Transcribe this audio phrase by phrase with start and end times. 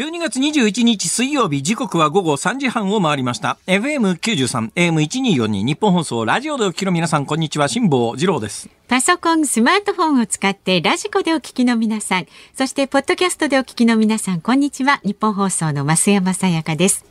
[0.00, 15.00] 12月21日水曜日時刻は午後3時半を回りました FM93 AM1242 日本放送ラジオでお聞きの皆さんこんにちは辛坊治郎ですパソコン、スマートフォンを使ってラジコでお聞きの皆さん、そしてポッドキャストでお聞きの皆さん、こんにちは。
[15.04, 17.04] 日本放送の増山さやかです。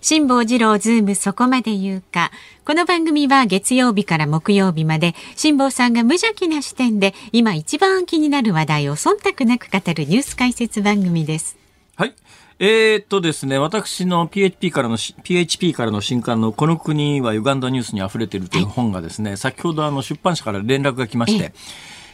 [0.00, 2.30] 辛坊治郎ズームそこまで言うか。
[2.64, 11.58] この番組は月曜日から木曜日まで辛坊さんが無邪気な視点で今一番気になる話題を忖度なく語るニュース解説番組です。
[11.98, 12.14] はい。
[12.60, 21.52] えー、っとですね、私の PHP からのし、PHP からの新刊のこの国はユガンダニュースに溢れているという本がですね、先ほどあの出版社から連絡が来まして、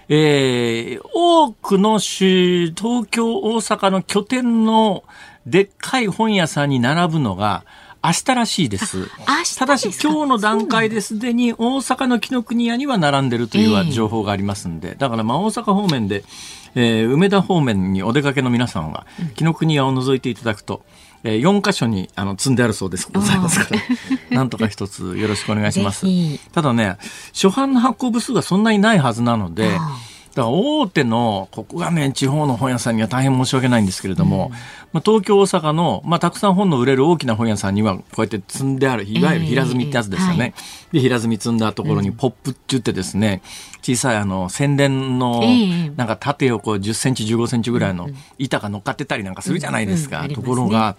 [0.09, 5.05] えー、多くの州、東京、大阪の拠点の
[5.45, 7.66] でっかい本屋さんに並ぶのが、
[8.03, 8.98] 明日らしいです。
[8.98, 9.61] 明日ですか？
[9.61, 16.25] ただし今日の段階ですでに大阪の紀ノ国屋には並んでるという情報がありますんで、だからまあ大阪方面で、
[16.74, 20.83] えー梅田方面にお出かけの皆さんは、紀ノ国屋を覗いていただくと、
[21.23, 23.09] えー、4箇所にあの積んであるそうです。
[23.12, 23.80] ございますから、
[24.36, 26.06] なんとか一つよろしくお願いします。
[26.52, 26.97] ただね、
[27.33, 29.98] 初版の発行部数がそんなにないはずなので、あ
[30.34, 34.50] だ大手の、ここがね、地方の本屋さんには大変申し訳ないんですけれども、
[34.92, 40.55] まあ、東京、大阪の、まあ、たくさん本の売れる大きな本屋さんには、こうやって積んである、いわゆる平積みってやつですよね。
[40.92, 43.42] で、平積み積んだところにポップって言ってですね、
[43.82, 50.20] 小さいあの、宣伝のええ、なんか縦横10センチ、15センチぐらいの板が乗っかってたりなんかするじゃないですか。
[50.20, 50.34] とうんうん。
[50.34, 50.46] すね。
[50.46, 50.96] ころが、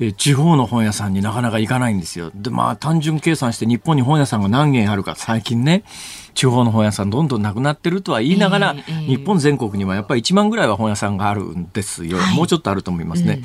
[0.00, 2.30] えー地方の本屋さんになかなか行かないんですよ。
[2.34, 5.84] で、まあ単純計算して日本に本屋さんが何軒あるか、最近ね、
[6.34, 12.18] 地方の本屋さんどんどんなくなってるとは言いながら、ええええ日本全国にはやっぱり1万ぐらいは本屋さんがあるんですよ。
[12.34, 13.42] もうちょっとあると思いますね。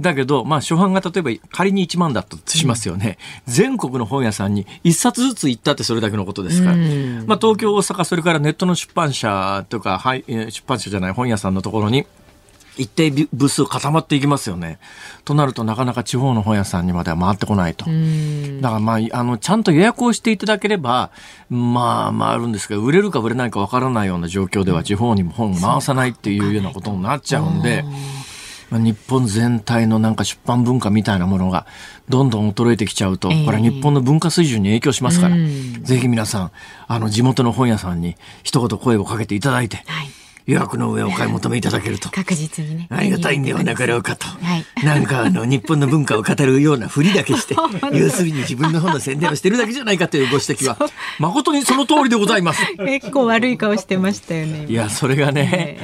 [0.00, 3.18] だけど、まあ、初版が例えば仮に1万だったとしますよね。
[3.46, 6.74] 全国の本屋さんに1冊ずつ行ったってそれだけのことですから。
[6.74, 12.06] うんまあ、東京、大阪、それからネットの出版社とか、はい、えー出版社じゃない本屋さんのところに、
[12.76, 14.78] 一定部数固まっていきますよね。
[15.24, 17.88] となるとなかなか地方の本屋さんにまでは回ってこないと。
[17.88, 21.10] うんだからまあ、あの、ちゃんと予約をしていただければ、
[21.50, 27.84] まあ、回るんですけど、売れるか売れないかわからないような状況では地方にも本を回さないっていうようなことになっちゃうんで、
[28.70, 31.66] まあ日本全体のなんか出版文化みたいなものが
[32.08, 36.52] どんどん衰えてきちゃうと、ええこれは日本の文化水準に影響しますから、うんぜひ皆さん、
[36.88, 40.08] あの、地元の本屋さんに一言声をかけていただいて、はい。
[40.46, 42.10] 予約の上お買い求めいただけると。
[42.12, 42.86] 確実にね。
[42.90, 44.26] ありがたいんではなかろうかと。
[44.26, 47.56] はい なんかあの、日本の文化を語るようなふりだけして、
[47.96, 50.76] 要するに自分の本の宣伝をしてるだけじゃないかというご指摘は、
[51.18, 52.60] 誠にその通りでございます。
[52.84, 54.66] 結構悪い顔してましたよね。
[54.68, 55.78] いや、それがね、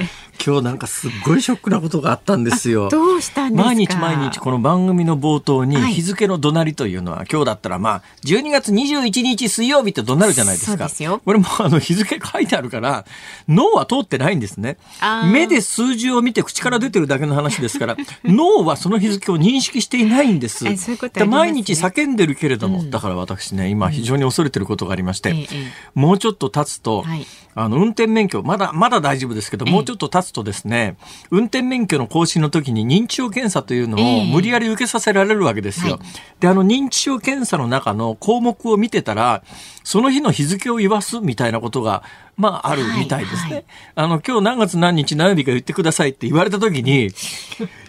[0.45, 2.89] 今日なんかすっごいショックなことがあったんですよ。
[2.89, 3.67] どうしたんですか？
[3.67, 10.77] 毎日毎日この番組の冒頭にはい日付の怒鳴りというのは、今日だったらまあ12月21日水曜日って怒鳴るじゃないですか。
[10.77, 13.05] そうですよこれもあの日付書いてあるから
[13.47, 14.77] 脳は通ってないんですね。
[14.99, 15.23] あ。
[15.25, 15.31] ー。
[15.31, 20.67] 目で数字を見て口から出てるだけの話ですから 脳はその日付を認識していないんです。
[20.67, 21.25] えそういうね。
[21.25, 25.71] 毎日叫んでるけれども、だから私ね今非常に恐れてることがありまして、ええええ。
[25.95, 27.25] もうちょっと経つと、はい。
[27.53, 30.95] あの、運転免許、まだ、まだ大丈夫ですけど、もうちょっと経つとですね、
[31.31, 34.21] 運転免許の更新の時に認知症検査というのええ。
[34.21, 35.93] を無理やり受けさせられるわけですよ。
[35.95, 36.01] はい。
[36.39, 39.43] で、あの、認知症検査の中の項目を見てたら、
[39.83, 42.03] その日の日付を言わすみたいなことが、
[42.41, 43.53] まあ、あるみたいですね。
[43.53, 47.11] はいあの、今日何月何日何曜日か言ってくださいって言われた時に、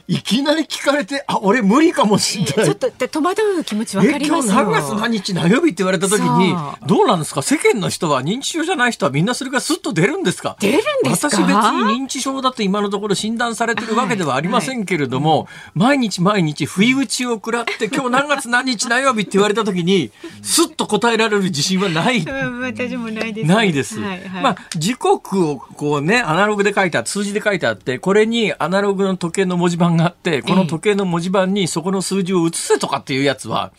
[0.09, 2.65] いきなり聞かれて、あ、俺無理かもしれない。
[2.67, 4.55] ちょっとで戸惑う気持ちわかえりますよ。
[4.55, 6.55] 今日何月何日何曜日って言われた時に
[6.87, 7.43] どうなんですか？
[7.43, 10.57] 世間の人は認知症じゃない人はみんなそれがスッと出るんですか？
[10.61, 11.37] 出るんですか？
[11.37, 20.11] 私別に認知症だと今のところ診断されてるわけではありませんけれども、毎日毎日不意打ちを食らって今日何月何日何曜日って言われた時に
[20.43, 22.19] スッと答えられる自信はない。
[22.19, 23.49] うん私もないです。
[23.49, 24.01] ないです。
[24.01, 33.73] はいはいまあ、時刻をこうね、アナログで書いてあって、数字で書いてあって、これにアナログの時計の文字盤があって、この時計の文字盤にそこの数字を移せとかっていうやつは、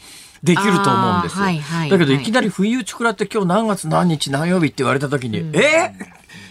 [0.43, 1.45] できると思うんですよ。
[1.45, 5.93] あーはいはいだけど、はいいきなり不意打ち食らって今日何月何日何曜日って言われた時に、え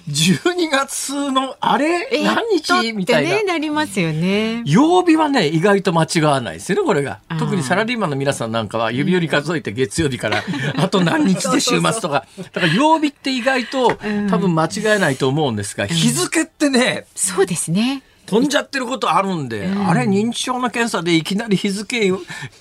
[0.08, 2.08] ?12 月のあれ？
[2.10, 2.94] え何日？
[2.94, 3.36] みたいな。
[3.36, 4.62] ね、なりますよね。
[4.64, 7.20] 曜日はね、意外と間違わないですよね、これが。
[7.38, 10.42] 特にサラリーマンの皆さんなんかは指折り数えて月曜日から、
[10.78, 12.24] あと何日で週末とか。
[12.54, 18.02] だから曜日って意外とうん多分間違えないと思うんですが、日付ってね、そうですね。
[18.32, 22.10] 飛んじゃってることあるんで、あれ認知症の検査でいきなり日付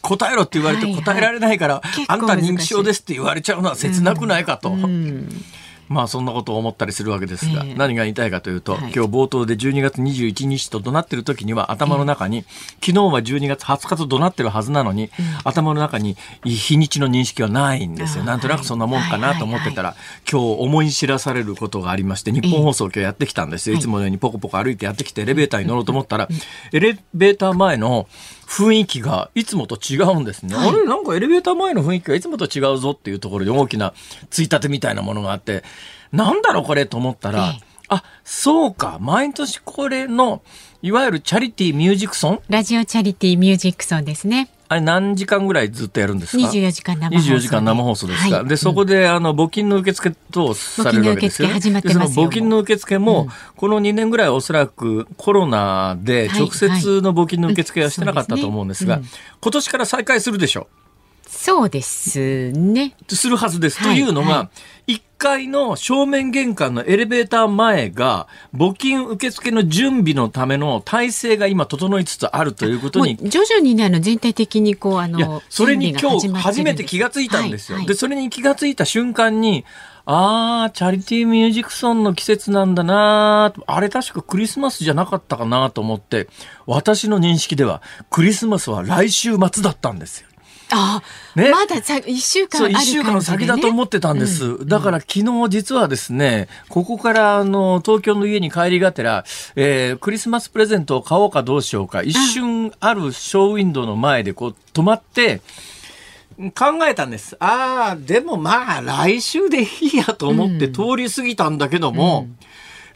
[0.01, 4.69] 答えろって言われてはいはい答えられないから、結構あんた認知症ですって言われちゃうのは切なくないかと。
[4.69, 5.29] うん。
[5.91, 7.73] まあそんなことを思ったりするわけですが、ええ。
[7.75, 8.81] 何が言いたいかというと、はい。
[8.81, 12.45] 今日冒頭で12月21日と怒鳴ってる時には頭の中に、
[12.79, 15.11] 昨日は12月20日と怒鳴ってるはずなのに、
[15.43, 16.15] 頭の中に
[16.45, 18.23] 日にちの認識はないんですよ。
[18.23, 19.95] あなんとなくそんなもんかなと思ってたら、
[20.31, 23.73] 今日思い知らされることがありまして、日本放送今日やってきたんですよ。
[23.73, 26.29] ええいつものようにポコポコ歩いてやってきてエレベーターに乗ろうと思ったら、
[26.71, 28.07] エレベーター前の
[28.51, 30.53] 雰囲気がいつもと違うんですね。
[30.55, 30.69] はい。
[30.69, 30.83] あれ？
[30.83, 33.93] なんかエレベーター前の雰囲気がいつもと違うぞっていうところで大きな
[34.29, 35.63] ついたてみたいなものがあって、
[36.11, 37.63] なんだろうこれと思ったら、ええ。
[37.87, 40.41] あ、そうか、毎年これの、
[40.81, 42.39] いわゆるチャリティーミュージックソン？
[42.49, 44.49] ラジオチャリティーミュージックソンですね。
[44.71, 47.33] あれ何時間ぐらいずっとやるんですか？24時間生放送で。
[47.35, 48.35] 24時間生放送ですか？
[48.37, 48.47] はい。
[48.47, 51.55] で、そこで、あの、募金の受付等されるわけですよ、ね。
[51.55, 52.07] 募金の受付始まってますよ。
[52.07, 53.27] でその募金の受付も、
[53.57, 59.01] この2年ぐらいおそらくコロナではい直接の募金の受付はしてなかったうんと思うんですが、
[59.41, 60.67] 今年から再開するでしょ
[61.31, 62.93] そうですね。
[63.09, 63.15] う。
[63.15, 63.79] するはずです。
[63.79, 64.49] はいというのが、は
[64.87, 77.75] 1階の正面玄関のエレベーター前が、募金受付の準備のための体制が今整いつつあるということにもう徐々にね、あの全体的にこう、あの、それに今日初めて気がついたんですよ。
[77.75, 79.63] はいはいで、それに気がついた瞬間に、
[80.05, 86.27] あー、チャリティーミュージックソンの季節なんだなーあれ確かクリスマスじゃなかったかなと思って、
[86.65, 90.30] 私の認識ではクリスマスは来週末だったんですよ。
[90.71, 91.03] あ、
[91.35, 92.79] ねまださ一週間あるね。
[92.79, 94.65] 一週間先だと思ってたんです。
[94.65, 99.25] だから昨日実はですね、ここからあの、東京の家に帰りがてら、
[99.55, 105.41] えークリスマスプレゼントを買おうかどうしようか、一瞬あるショーウィンドウの前でこう止まって、
[106.55, 107.35] 考えたんです。
[107.39, 112.27] ああ、でもまあ来週でいいやと思って通り過ぎたんだけども、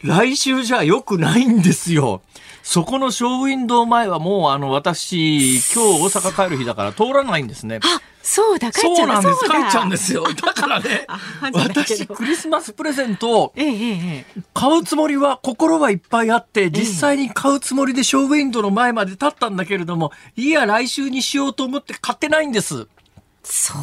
[0.02, 2.22] 来週じゃ良くないんですよ。
[2.66, 7.78] そこのショーウィンドウ前はもうあの私、今日大阪帰る日だから通らないんですね。
[7.80, 9.44] あ、そうだ、帰っちゃそうなんです。
[9.44, 10.24] 帰っちゃうんですよ。
[10.34, 11.06] だからね
[11.52, 13.54] 私、クリスマスプレゼント。
[14.52, 22.88] 買うつもりは、心はいっぱいあって、実際に買うつもりでショーウィンドウの前まで立ったんだけれども、いや、来週にしようと思って買ってないんです。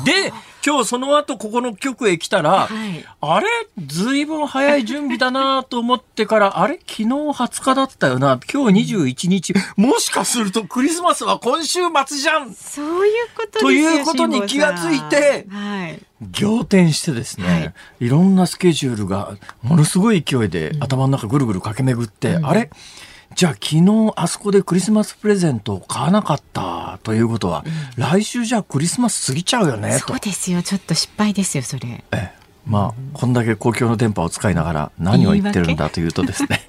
[0.05, 0.33] で、
[0.65, 3.05] 今日その後ここの局へ来たら、はい。
[3.21, 3.47] あれ？
[3.85, 6.79] ずいぶん早い準備だなと思ってから、 あれ？
[6.79, 8.39] 昨日20日だったよな。
[8.51, 9.53] 今日21日。
[9.75, 12.53] もしかするとクリスマスは今週末じゃん。
[12.53, 16.01] そういうことですよということに気がついてはい。
[16.39, 18.09] 仰天してですね、、はい。
[18.09, 22.69] ろんなスケジュールがものすごい勢いで頭の中ぐるぐる駆け巡って、あれ？
[23.35, 27.63] じゃあ昨日あそこでクリスマスプレゼントを買わなかったということは、
[27.97, 30.19] 来週じゃあクリスマス過ぎちゃうよねとそう。
[30.19, 30.61] ですよ。
[30.61, 32.03] ちょっと失敗ですよ、それ。
[32.11, 36.61] ええまあ、こんだけ公共の電波を使いながら何を言ってるんだというとですね、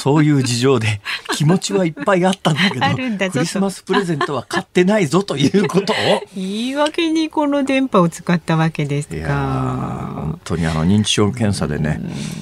[0.00, 1.02] そういう事情で
[1.34, 5.96] 気持ちはいっぱいあったんだけど、クリスマスプレゼントは買ってないぞということを、
[6.34, 10.12] 言い訳にこの電波を使ったわけですいやーか。
[10.28, 12.00] 本当にあの認知症検査でね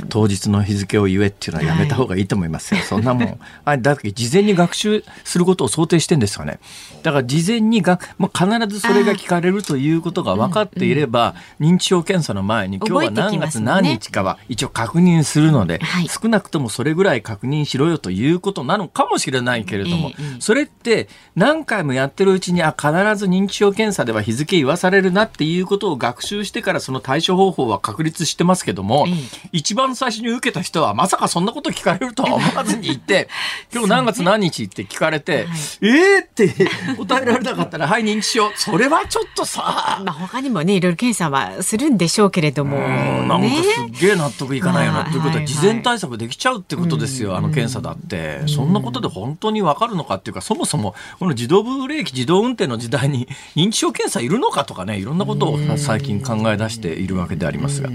[0.09, 3.39] 当日の日付を言えっていうのはやめた方がいいと思いますよ、そんなもん。
[3.65, 6.61] あれだって事前に学習することを想定してんですかね。
[7.03, 16.09] だから事前にがもう必ずそれが聞かれるということが分かっていれば、認知症検査の前に今日は何月何日かは一応確認するので、はい。
[16.09, 20.41] 少なくともそれぐらい確認しろよということなのかもしれないけれども、ええええ。
[20.41, 29.49] それって何回もやってるうちにあ必ず認知症検査では日付言わされるなっていうことを学習してからその対処方法は確立してますけども、ええ。
[29.53, 33.29] 一番最初に受けた人はまさかそんなこと聞かれるとは思わずに言って
[33.73, 35.59] 今日何月何日って聞かれて、 はい。
[35.83, 36.49] ええって
[36.97, 38.51] 答えられなかったらはい認知症。
[38.57, 42.66] それはちょっとさ、まあ他にもね、いろいろ検査はするんでしょうけれども。
[42.75, 43.25] う。
[43.25, 43.63] んなんかね。
[43.63, 57.91] すっげえ納得いかないよなまあということははい事前対策できちゃうってことですよ、あの検査だって、そんなことで本当にわかるのかっていうかそもそもこの自動ブレーキ自動運転の時代に 認知症検査いるのかとかねいろんなことを最近考え出しているわけでありますが、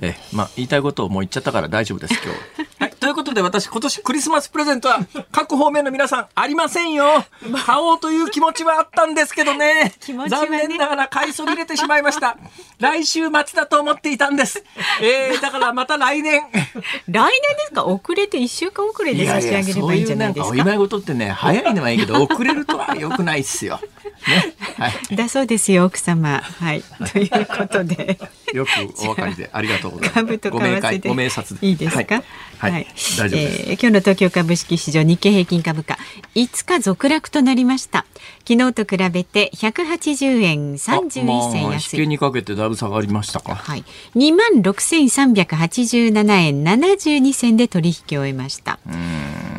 [0.00, 2.32] えまあ、言いたいことをもう言っちゃったから大丈夫です今
[2.64, 2.70] 日。
[2.86, 5.00] はい、ということで私今年クリスマスプレゼントは
[5.32, 7.24] 各方面の皆さんありませんよ。
[7.66, 9.92] 買おうという気持ちはあったんですけどね。
[10.08, 10.28] ね。
[10.28, 12.36] 残念ながら買いそびれてしまいました。
[12.78, 14.62] 来週末だと思っていたんです、
[15.00, 16.42] えー、だからまた来年。
[16.52, 17.84] 来年ですか？
[17.86, 20.48] 遅れて一週間遅れで差し上げればいいんじゃないですか？
[20.50, 23.80] そういうなんかお祝い事ってね早いのはいいけど 遅れるとは良くないっすよ、
[24.28, 24.54] ね。
[24.78, 26.40] はい、だそうですよ、奥様。
[26.60, 26.84] はい。
[27.12, 28.18] ということで。
[28.54, 28.70] よく
[29.02, 30.14] お分かりでありがとうございます。
[30.14, 31.66] 株と為ご明快替でご明察で。
[31.66, 32.22] いいですか？
[32.58, 32.86] はい、はい。
[33.18, 35.98] 大丈夫です、えー今日の東京株式市場日経平均株価
[36.34, 38.06] 5日続落となりました。
[38.48, 41.10] 昨日と比べて180円31
[41.52, 42.08] 銭あまあ安引けい。
[42.08, 43.54] にかけてだいぶ下がりましたか。
[43.56, 43.84] はい、
[44.14, 48.78] 2万6387円72銭で取引を終えました。
[48.86, 49.55] うん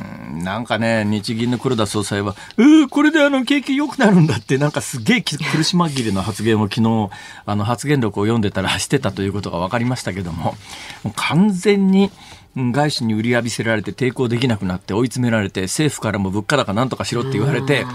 [0.47, 7.09] なんかね、日銀の黒田総裁は、うー、これであの、景気良くなるんだって、なんかすげえ苦し紛れの発言を昨日、
[7.45, 10.55] あの、発言録を読んでたらしてたということが分かりましたけども、
[11.03, 12.11] もう完全に、
[12.55, 17.85] 外資に売り浴びせられて抵抗できなくなって追い詰められて政府からも物価高なんとかしろって言われて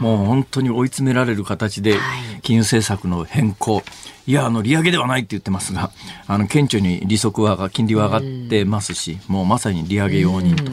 [0.00, 1.94] もう本当に追い詰められる形で
[2.42, 3.84] 金融政策の変更。
[4.26, 5.90] いやあの利上げではないって言ってますが
[6.26, 10.70] あの顕著に利息は金利は上がってますしもうまさに利上げ容認と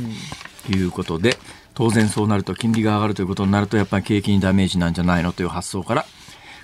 [0.72, 1.38] いうことで
[1.74, 6.06] 当然そうなると金利が上がるということになるとやっぱり景気にダメージなんじゃないのという発想から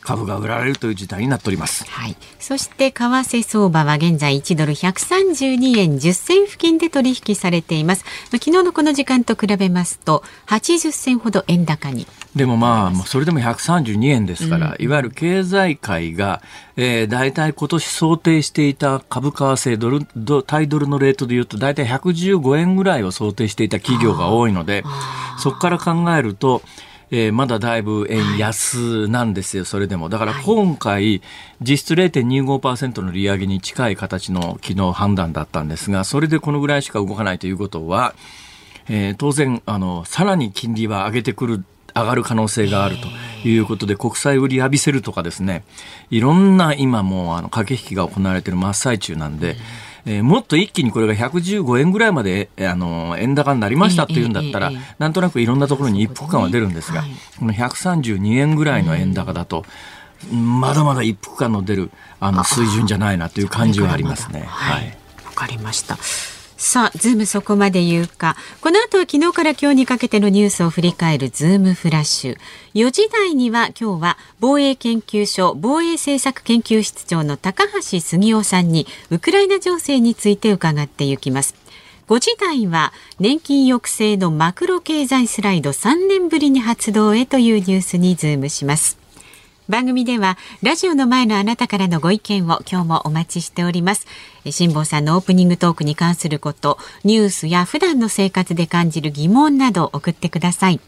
[0.01, 1.85] 株が売られるという事態になっております。
[1.85, 2.15] はい。
[2.39, 8.03] そして為替相場は現在1ドル132円10銭付近で取引されています。
[8.31, 12.07] 昨日のこの時間と比べますと80銭ほど円高に。
[12.35, 16.41] でもまあ、それでも132円ですから、うん、いわゆる経済界が、
[16.77, 24.85] えー、大体今年想定していた株為替ドルド、対ドルのレートでいうと、大体115円ぐらいを想定していた企業が多いので、
[25.39, 26.61] そこから考えると、
[27.13, 30.07] えー、まだだいぶ円安なんですよ、それでも。
[30.07, 31.21] だから今回、
[31.59, 38.13] 実質0.25%の利上げに近い形の昨日判断だったんですが、それでこのぐらいしか動かないということは、
[38.87, 41.63] えー、当然、あの、さらに金利は上げてくる
[41.95, 45.63] 上がる可能性があるということで、国債売り浴びせるとかですね、
[46.09, 49.55] いろんな今もうあの駆け引きが行われている真っ最中なんで、
[50.05, 57.03] えー、もっと一気にこれが115円ぐらいまで、あの円高になりましたっていうんだったら、なんとなくいろんなところに一服感は出るんですが、
[57.39, 59.65] この132円ぐらいの円高だと、
[60.31, 64.41] まだまだ一服感の出るあの水準じゃないなという感じはありますね。
[64.47, 65.97] はい、わかりました。
[66.63, 68.37] さあ、ズームそこまで言うか。
[68.61, 72.37] この後は昨日から今日にかけてのニュースを振り返るズームフラッシュ。
[72.75, 81.55] 4時台には今日は防衛研究所防衛政策研究室長の高橋杉雄さんにウクライナ情勢について伺っていきます。
[82.07, 89.00] 5時台は年金抑制のマクロ経済スライド3年ぶりに発動へというニュースにズームします。
[89.69, 94.07] 番組ではラジオの前のあなたからのご意見を今日もお待ちしております。
[94.49, 100.79] 辛坊さんのオープニングトークに関することニュースや普段の生活で感じる疑問など送ってください。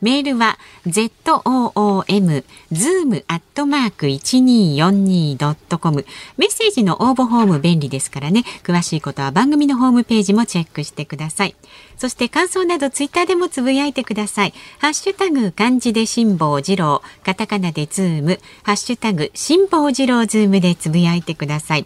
[0.00, 6.06] メールは zoom zoom アットマーク 1242.com
[6.38, 8.44] メッセージの応募フォーム便利ですからね。
[8.62, 11.54] 詳しいことは番組のホームページもチェックしてください。
[12.00, 14.54] そして感想などツイッターでもつぶやいてください。
[14.78, 17.02] ハッシュタグ漢字で辛坊治郎。
[17.22, 18.40] カタカナでズーム。
[18.62, 21.84] ハッシュタグ辛坊治郎ズームでつぶやいてください。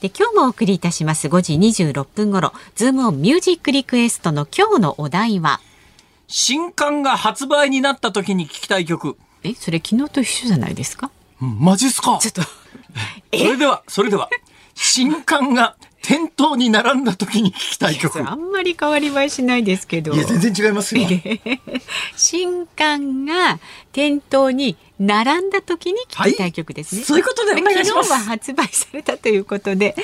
[0.00, 1.26] で今日もお送りいたします。
[1.26, 2.52] 5時26分頃。
[2.76, 5.58] ズームオンミュージックリクエストの今日のお題は？
[6.28, 9.16] 新刊が発売になった時に聞きたい曲。
[9.42, 11.10] え、それ昨日と一緒じゃないですか？
[11.42, 12.18] うん、マジっすか？
[12.22, 12.42] ちょっと。
[13.36, 14.30] それでは、それでは、
[14.74, 15.74] 新刊が
[16.08, 18.18] 店頭に並んだ時に聞きたい曲。
[18.26, 20.14] あんまり変わり映えしないですけど。
[20.14, 21.06] いや、全然違いますよ。
[22.16, 23.60] 新刊が
[23.92, 28.08] 店頭に並んだ時に聞きたい曲ですね、はい、そういうことでお願いします。
[28.08, 29.94] 昨日は発売されたということで、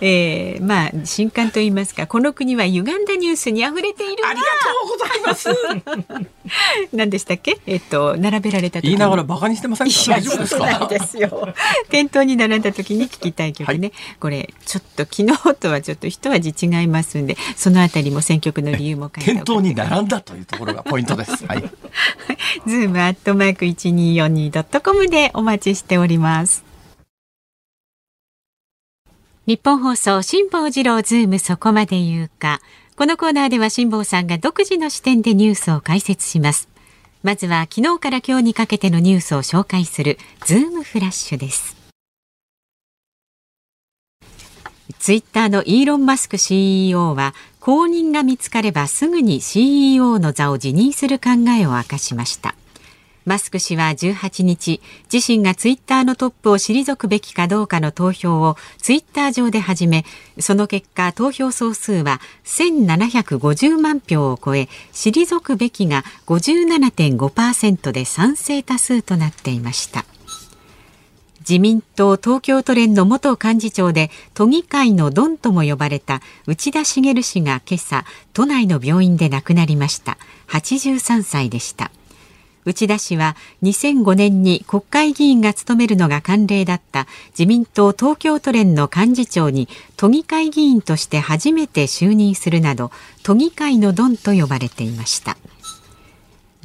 [0.00, 6.26] えー、まあ新刊といいますかこの国は歪んだニュースに溢れているありがとうございます。
[6.92, 7.58] 何でしたっけ？
[7.66, 10.86] えっと並べられた言いながらバカにしてません大丈夫ですか？
[10.88, 11.54] ですよ。
[11.88, 21.46] 店頭に並んだ時に聞きたい曲ね、はい、これちょっと昨日とはちょっと一味違いますんでそのあたりも選曲の理由も書いて店頭に並んだというところがポイントです。
[21.46, 21.62] はい。
[22.66, 26.64] ズームアットマーク1 2 4 2 .com でお待ちしております。
[29.46, 32.60] 日本放送辛坊治郎ズームそこまで言うか。
[32.96, 36.68] このコーナーでは辛坊さんが独自の視点でニュースを解説します。
[37.22, 41.76] まずは昨日から今日にかけてのニュースを紹介するズームフラッシュです。
[44.98, 52.54] ツイッターのイーロン・マスク CEO は後任が見つかればすぐに CEO の座を辞任する考えを明かしました。
[53.24, 54.80] マスク氏は18日
[55.12, 60.04] 自身がツイッターのトップを退くべきかどうかの投票をツイッター上で始め
[60.38, 70.04] その結果投票総数は1750万票を超え退くべきが57.5%で賛成多数となっていました。
[71.40, 80.18] 自民党東京都連の元幹事長で都議会のドンとも呼ばれた内田茂氏が今朝都内の病院で亡くなりました。
[80.48, 81.90] 83歳でした。
[82.64, 92.90] 内田氏は2005年に国会議員が務めるのが慣例だった自民党東京都連の幹事長に都議会議員として初めて就任するなど
[93.22, 95.36] 都議会のドンと呼ばれていました。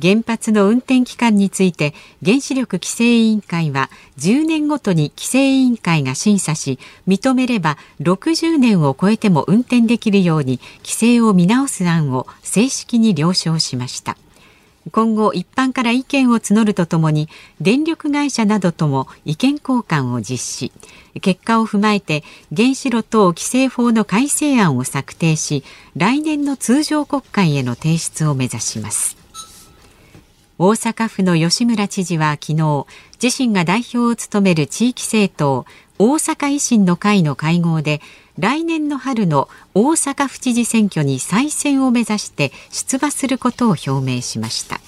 [0.02, 14.18] 原発の運転期間について原子力規制委員会は10年ごとに規制委員会が審査し認めれば60年を超えても運転できるように規制を見直す案を正式に了承しました。
[14.92, 17.28] 今後一般から意見を募るとともに
[17.60, 20.72] 電力会社などとも意見交換を実施。
[21.22, 22.24] 結果を踏まえて
[22.56, 25.64] 原子炉等規制法の改正案を策定し
[25.96, 29.18] 来年の通常国会への提出を目指します。
[30.58, 32.86] 大阪府の吉村知事は昨日
[33.22, 35.66] 自身が代表を務める地域政党
[35.98, 38.02] 大阪維新の会の会合で
[38.38, 44.82] 来年の春の大阪府知事選挙に再選を目指して出馬することを表明しました。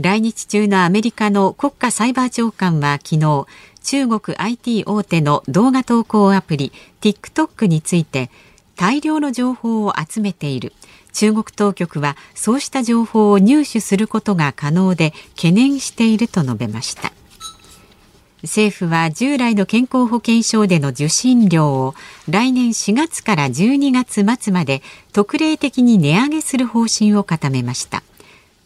[0.00, 3.46] 来日中のアメリカの国家サイバー長官は昨日
[3.82, 8.30] 中国 IT 大手の動画投稿アプリ TikTok について
[8.76, 10.72] 大量の情報を集めている。
[11.12, 17.12] 中国当局はそうした情報を入手することが可能で懸念していると述べました。
[18.42, 21.94] 政府は従来の健康保険証での受診料を
[22.28, 24.82] 来年4月から12月末まで
[25.12, 28.02] 特例的に値上げする方針を固めました。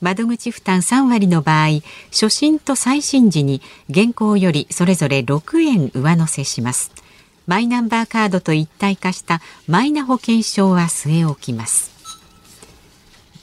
[0.01, 6.93] 窓口負担3割の場合初診と再診時に現行よりそれぞれ6円上乗せします。
[7.47, 11.94] マイナンバーカードと一体化したマイナ保険証は据え置きます。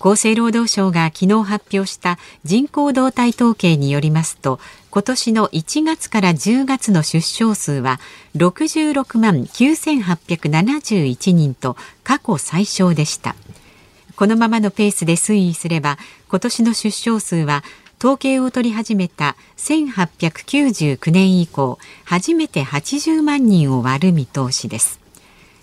[0.04, 8.00] 厚生労働省が昨日発表した人口動態統計によりますと今年の1月から10月の出生数は
[8.36, 13.36] 66万9871人と過去最少でした。
[14.16, 15.98] このままのペースで推移すれば
[16.30, 17.64] 今年の出生数は
[18.00, 25.01] 統計を取り始めた1899年以降初めて80万人を割る見通しです。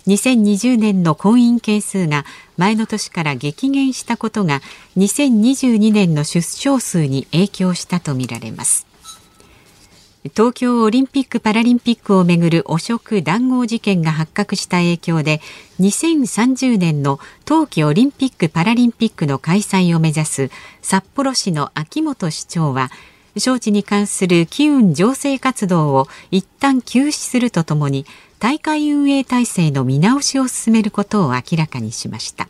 [0.08, 2.24] 2020年の婚姻件数が
[2.56, 4.62] 前の年から激減したことが
[4.96, 8.86] 2022年の出生数に影響したとみられます。
[10.34, 15.40] 東京オリンピック・パラリンピックをめぐる汚職談合事件が発覚した影響で
[15.80, 20.50] 2030年の冬季オリンピック・パラリンピックの開催を目指す
[20.82, 22.90] 札幌市の秋元市長は
[23.36, 28.04] 招致に関する機運醸成活動を一旦休止するとともに
[28.38, 32.48] 大会運営体制の見直しを進めることを明らかにしました。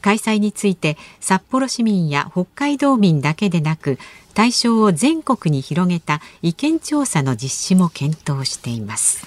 [0.00, 3.98] 開催について札幌市民や北海道民だけでなく
[4.34, 9.26] 対象を全国に広げた意見調査の実施も検討しています。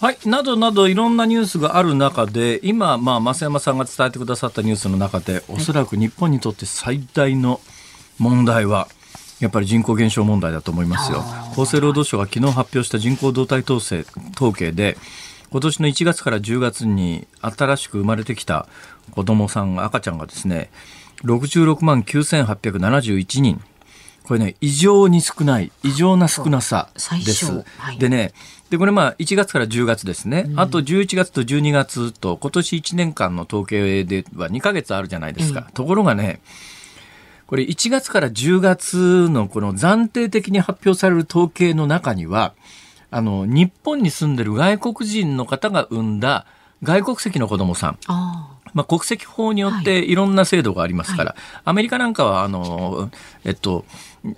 [0.00, 7.60] はい、などなどいろんなニュースがある中で今、まあ、増山さんが伝えてくださったニュースの中でおそらく日本にとって最大の
[8.18, 8.88] 問題は、
[9.44, 11.22] やっぱり人口減少問題だと思いますよ。
[11.52, 14.96] 厚生労働省が昨日発表した人口動態統制統計で、
[15.50, 18.66] 今年の1月から10月に新しく生まれてきた
[19.10, 20.70] 子供さん、赤ちゃんがですね、
[21.24, 23.60] 66万9871人。
[24.22, 27.00] これね、異常に少ない、異常な少なさで
[27.32, 27.62] す。
[27.76, 28.32] はい、でね、
[28.70, 30.46] で、これまあ1月から10月ですね。
[30.48, 35.68] うん、あと11月と12月と今年1年間の統計では2ヶ月あるじゃないですか。
[35.74, 36.40] ところがね、
[37.54, 42.52] これ1月から10月のこの暫定的に発表される統計の中には、
[43.12, 46.46] あの、日本に住んでる外国人の方が産んだ
[46.82, 47.98] 外国籍の子供さん。
[48.08, 53.08] まあ、国籍法によっていろんな制度がありますから、はい、アメリカなんかは、あの、
[53.44, 53.84] えっと、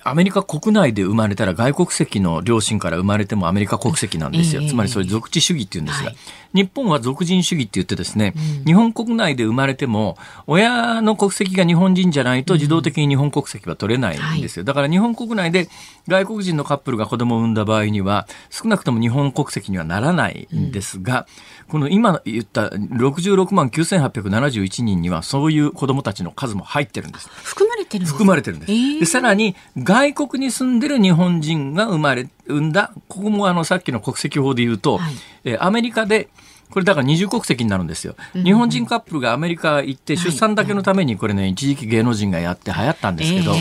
[0.03, 4.62] アメリカ国内で生まれたら外国籍の両親から生まれてもアメリカ国籍なんですよ。
[4.66, 6.16] つまりそれ属地主義っていうんですが、はい、
[6.55, 10.18] 日本は属人主義って言ってですね、うん、日本国内で生まれても、
[10.49, 14.64] 親の国籍が日本人じゃないと自動的に日本国籍は取れないんですよ。
[14.64, 15.68] だから日本国内で
[16.09, 27.29] 外国人のカップルが子供を産んだ場合には、少なくとも日本国籍にはならないんですが、うん、この今言った66万9871人にはそういう子供たちの数も入ってるんです。
[27.29, 28.13] 含まれてるんです？
[28.13, 28.73] 含まれてるんです。
[28.73, 36.29] えー、でさらに外国に住んでる日本人が生まれ、産んだ、ここもあのさっきの国籍法で言うと、はい、えアメリカで
[36.71, 38.17] これだから二重国籍になるんですよ。
[38.35, 43.53] 日本人カップルがアメリカ行って出産だけのためにこれね、一時期芸能人がやって流行ったんですけど、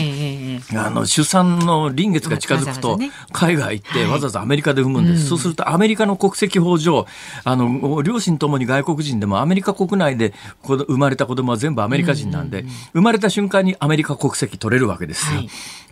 [0.80, 2.98] あの、出産の臨月が近づくと、
[3.32, 5.28] 海外行ってわざわざアメリカで産むんです。
[5.28, 7.06] そうするとアメリカの国籍法上、
[7.44, 15.42] あの、両親ともに外国人でもアメリカ国内で生まれた子供は全部アメリカ人なんで、生まれた瞬間にアメリカ国籍取れるわけですよ。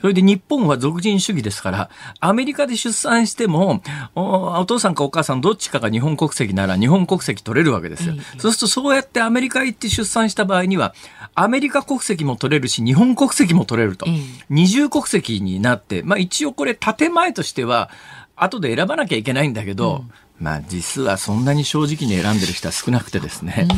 [0.00, 3.82] それで日本は属人主義ですから、アメリカで出産しても
[4.14, 8.14] お、お父さんかお母さんどっちかが日本国籍なら日本国籍取れるわけですよ。
[8.38, 10.94] そうするとそうやってアメリカ行って出産した場合には、
[11.34, 14.06] アメリカ国籍も取れるし、日本国籍も取れると。
[14.48, 17.90] 二重国籍になって、まあ一応これ建前としては、
[18.36, 20.04] 後で選ばなきゃいけないんだけど、
[20.40, 23.68] まあ実はそんなに正直に選んでる人は少なくてですね、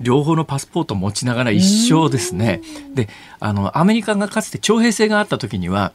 [0.00, 2.62] 両方のパスポートを持ちながら一生ですね。
[2.94, 5.92] で、あの、アメリカがかつて徴兵制があった時には、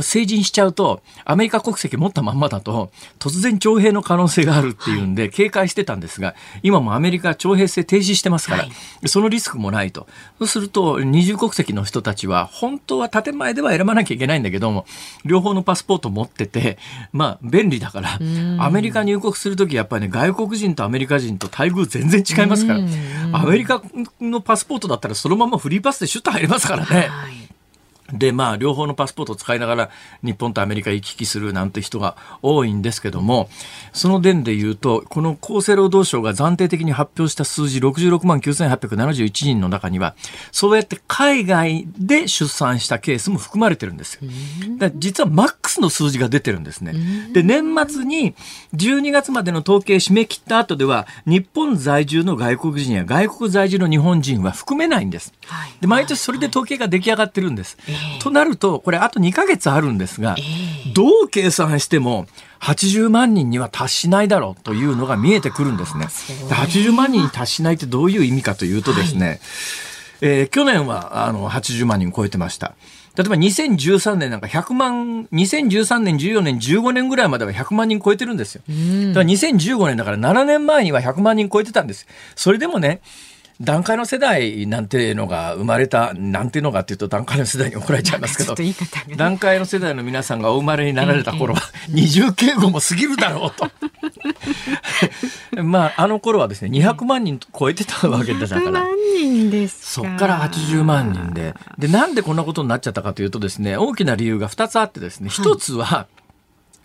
[0.00, 8.68] 成人しちゃうと、アメリカ国籍持ったまんまだと、突然徴兵の可能性があるっていうんで、警戒してたんですが、今もアメリカ徴兵制停止してますから、は
[9.02, 10.06] い、そのリスクもないと。
[10.38, 14.86] そうすると、二重国籍の人たちは、本当は建前では選ばなきゃいけないんだけども、
[15.24, 16.78] 両方のパスポート持ってて、
[17.12, 18.18] まあ、便利だから、
[18.58, 22.80] アメリカ入国するとき、やっぱりね、外国人とアメリカ人と待遇全然違いますから、
[23.32, 23.82] アメリカ
[24.20, 27.08] のパスポートだったらそのままフリーパスでシュッと入りますからね。
[27.08, 27.45] はい
[28.12, 29.90] で、まあ、両方のパスポートを使いながら、
[30.22, 33.48] 日本とアメリカ行き来するなんて人が多いんですけども、
[33.92, 40.14] その点で言うと、この厚生労働省が暫定的に発表した数字66万9871人の中には、
[40.52, 44.30] そうやって海外で出産したケースも含まれてるんですよ。
[44.96, 46.94] 実はマックスの数字が出てるんですね。
[47.32, 48.34] で、年末に
[48.74, 55.32] 12月までの統計締め切った後では、日本在住の外国人や外国在住の日本人は含めないんです。
[55.80, 57.76] で、毎年それで統計が出来上がってるんです。
[58.20, 60.36] となると、これあと2ヶ月あるんですが、
[60.94, 62.26] どう計算しても、
[62.60, 66.06] 80万人には達しないだろうというのが見えてくるんですね。
[66.48, 69.38] 80万人に達しないってどういう意味かというとですね、はい、
[70.22, 72.74] えー、去年はあの80万人超えてました。
[73.16, 78.62] 例えば2013年なんか100万、2013年、14年、15年ぐらいまでは100万人超えてるんですよ。
[78.68, 82.06] だから2015年だから7年前には100万人超えてたんです。
[82.34, 83.00] それでもね、
[83.60, 88.54] 段階の世代なんていうのが生まれた、なんていうのがっていうと段階の世代に怒られちゃいますけど、
[89.16, 93.70] 段階の世代の皆さんがお生まれになられた頃は、二重敬語も過ぎるだろうと。
[95.62, 98.70] まあ、あの頃はですね、200万人超えてたわけだから。
[98.72, 101.54] 万人ですそっから80万人で。
[101.78, 106.06] で、なんでこんなことになっちゃったかというとですね、大きな理由が2つあってですね、1つは、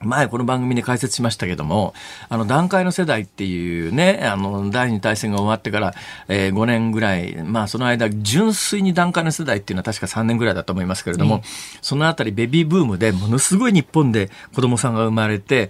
[0.04, 1.94] 前この番組で解説しましたけども、
[2.30, 5.94] あの段階の世代っていうね、あの第二次大戦が終わってから、
[6.28, 11.42] えー、5年ぐらい、まあその間純粋に段階の世代っていうのは確か3年ぐらいだと思いますけれども、
[11.82, 15.70] そのあたりベビーブームでものすごい日本で子供さんが生まれて、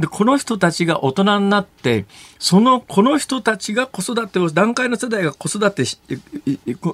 [0.00, 2.06] で、この人たちが大人になって、
[2.38, 6.00] その、この人たちが子育てを、段階の世代が子育てし、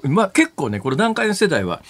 [0.02, 1.82] まあ結構ね、この段階の世代は、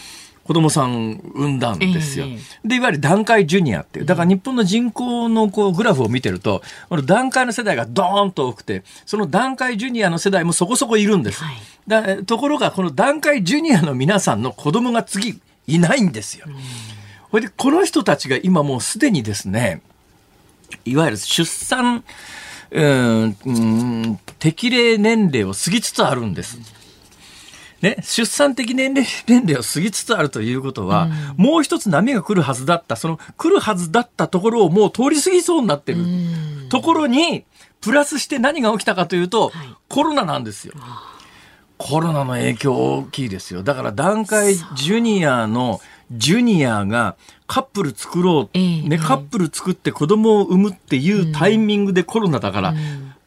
[0.46, 2.26] 子供さん産んだんですよ。
[2.64, 4.04] で、いわゆる段階ジュニアっていう。
[4.04, 11.42] だから日本の人口のこうグラフを見てると、この段階の世代がドーンと多くて、その段階ジュニアの世代もそこそこいるんです。
[11.42, 11.56] はい、
[11.88, 16.46] だところが、この段階ジュニアの皆さんの子供が次いないんですよ。
[17.30, 19.82] ほ、いで、この人たちが今もうすでにですね、
[20.84, 22.04] いわゆる出産、
[22.70, 26.58] うん、うん、適齢年齢を過ぎつつあるんです。
[27.82, 36.04] ね、出産的年齢年齢を過ぎつつあるということは、うん、もう一つ波が来るはずだった、その来るはずだったところをもう通り過ぎそうになってる。
[36.68, 37.44] ところに、
[37.80, 40.74] プラスして何が起きたかというと、はい、コロナなんですよ。
[41.78, 43.62] コロナの影響大きいですよ。
[43.62, 52.74] だから段階ジュニアのジュニアがカップル作ろう、ね、カップル作って子供を産むっていうタイミングでコロナだから、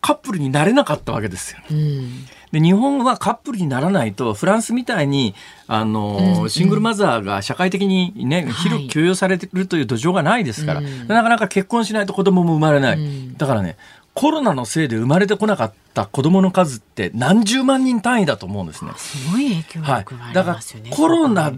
[0.01, 1.59] カップルになれなかったわけですよ。
[1.69, 5.35] うんで、日本はカップルにならないと、フランスみたいに、
[5.67, 12.97] あの、うん、シングルマザーが社会的にね、広く許容されてるという土壌がないですから、はい、なかなか結婚しないと子供も生まれない。
[12.97, 13.77] うん、だからね、
[14.13, 18.91] コロナのせいで生まれてこなかった子供の数って何十万人単位だと思うんですね。
[18.97, 20.89] すごい影響力がありますよね。
[20.89, 21.53] はい、だからコロナ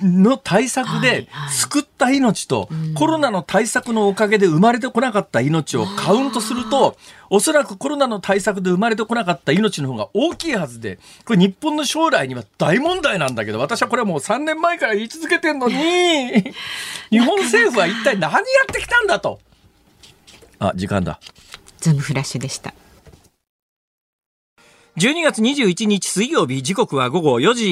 [0.00, 6.96] の対策で救った命と、はいはい、コロナの対策のおかげで生まれてこなかった命をカウントすると、
[7.28, 15.74] おそらくコロナの対策で生まれてこなかった命の方が大きいはずで、これ日本の将来には大問題なんだけど、私はこれはもう3年前から言い続けてんのに、
[17.10, 19.38] 日本政府は一体何やってきたんだと。
[20.58, 21.20] あ、時間だ。
[21.80, 22.74] ズームフラッシュでした。
[24.96, 27.64] 12月21日水曜日時刻は午後4時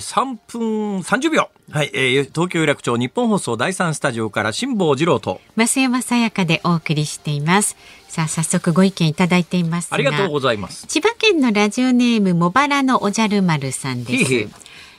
[0.00, 1.50] 3分30秒。
[1.70, 7.76] はい、えー、東京有楽町日本放送第三スタジオから辛坊治郎と増山さやかでお送りしています。
[8.08, 10.86] さあ早速ご意見いただいていますありがとうございます。
[10.86, 14.48] 千葉県のラジオネーム茂原のおじゃる丸さんです。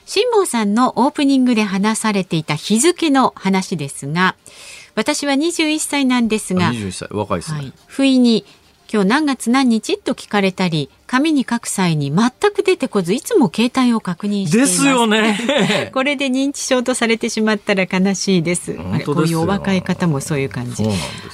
[0.06, 4.36] 辛坊さんのオープニングで話されていた日付の話ですが、
[5.00, 7.58] 私は21歳なんですが、21歳若いですね。
[7.58, 8.44] はい、不意に
[8.92, 14.72] 今日何月何日と聞かれたり、紙に書く際に全く出てこず、いつも携帯を確認しています。
[14.72, 15.90] ですよね。
[15.94, 18.72] これで認知症とされてしまったら悲しいです。
[18.72, 20.84] ですこういうお若い方もそういう感じ。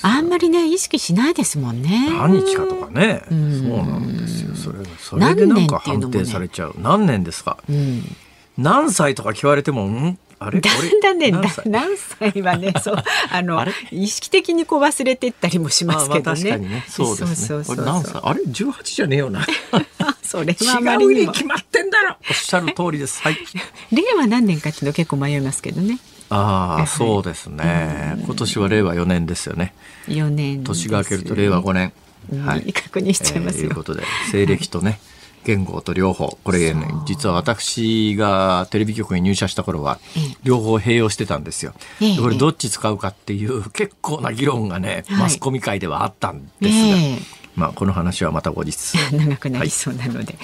[0.03, 2.09] あんまりね、意識しないですもんね。
[2.09, 3.25] 何日かとかね。
[3.29, 4.55] そうなんですよ。
[4.55, 6.77] それそれでなんか判定されちゃう。
[6.79, 7.57] 何年ですか？
[7.69, 8.17] うん
[8.59, 10.19] 何歳とか聞かれても、ん？
[10.39, 12.97] だんだんね何歳何歳はねそう
[13.33, 13.73] あのあれ？
[13.91, 16.59] 意識的にこう忘れてったりもしますけどね。
[16.59, 16.85] ね。
[16.89, 17.37] そうですね。
[17.37, 18.21] そうそうそう俺何歳？
[18.23, 19.47] あれ ?18 じゃねえよな。
[20.23, 23.23] それはあまりに決まってんだろおっしゃる通りです。
[23.23, 23.39] はい。
[23.93, 25.99] 令和何年かっていうの結構迷いますけどね。
[26.29, 28.17] ああ、そうですね。
[28.27, 29.73] 今年は令和4年ですよね。
[30.09, 31.93] 4年年が明けると令和5年。
[32.33, 32.73] うんはい。
[32.73, 34.99] 確認しちゃいますよえーいうことで、西暦とね、
[35.47, 36.37] 言語と両方。
[36.43, 41.73] これね、実は私がテレビ局に入社した頃はええ、両方併用してたんですよ。
[42.03, 45.19] えこれどっち使うかっていう 結構な議論がね、はい。
[45.21, 47.19] マスコミ界ではあったんですが、え。
[47.55, 48.77] まあこの話はまた後日。
[49.13, 50.37] え 長くなりそうなので、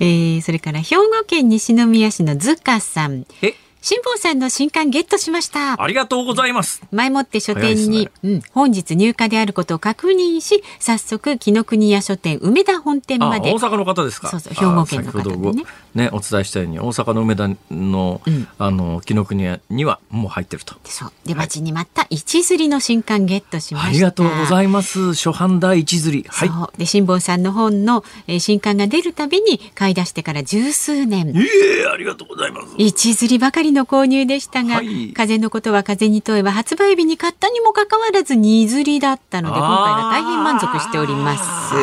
[0.00, 3.24] えーそれから兵庫県西宮市のずかさん。
[3.42, 6.82] え、辛坊さんの新刊ゲットしましたありがとうございます。
[6.90, 14.28] 前もって書店に、早うん、本日入荷であることを確認し早速紀ノ国屋書店梅田本店あ、まで大阪の方ですか。
[14.28, 15.64] そうそう兵庫県の方でね
[15.94, 20.76] ね、お伝えしたように、大阪の梅田の、うんあの、紀ノ国屋にはもう入ってると。
[20.84, 25.14] そうで待ちに待った一釣りの新刊ゲットしましたありがとうございます。
[25.14, 26.28] 初版第一釣り。
[26.28, 26.78] はい。
[26.78, 31.38] で辛坊さんの本の、えー新刊が出るたびに買い出してから十数年い
[31.82, 32.68] え、ありがとうございます。
[32.78, 41.36] 一釣りばかりの購入でしたが、はい風のことは風に問えば発売日に買ったにもかかわらず二釣りだったので今回は大変満足しておりま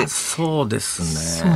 [0.07, 0.35] す。
[0.35, 1.51] そうですね。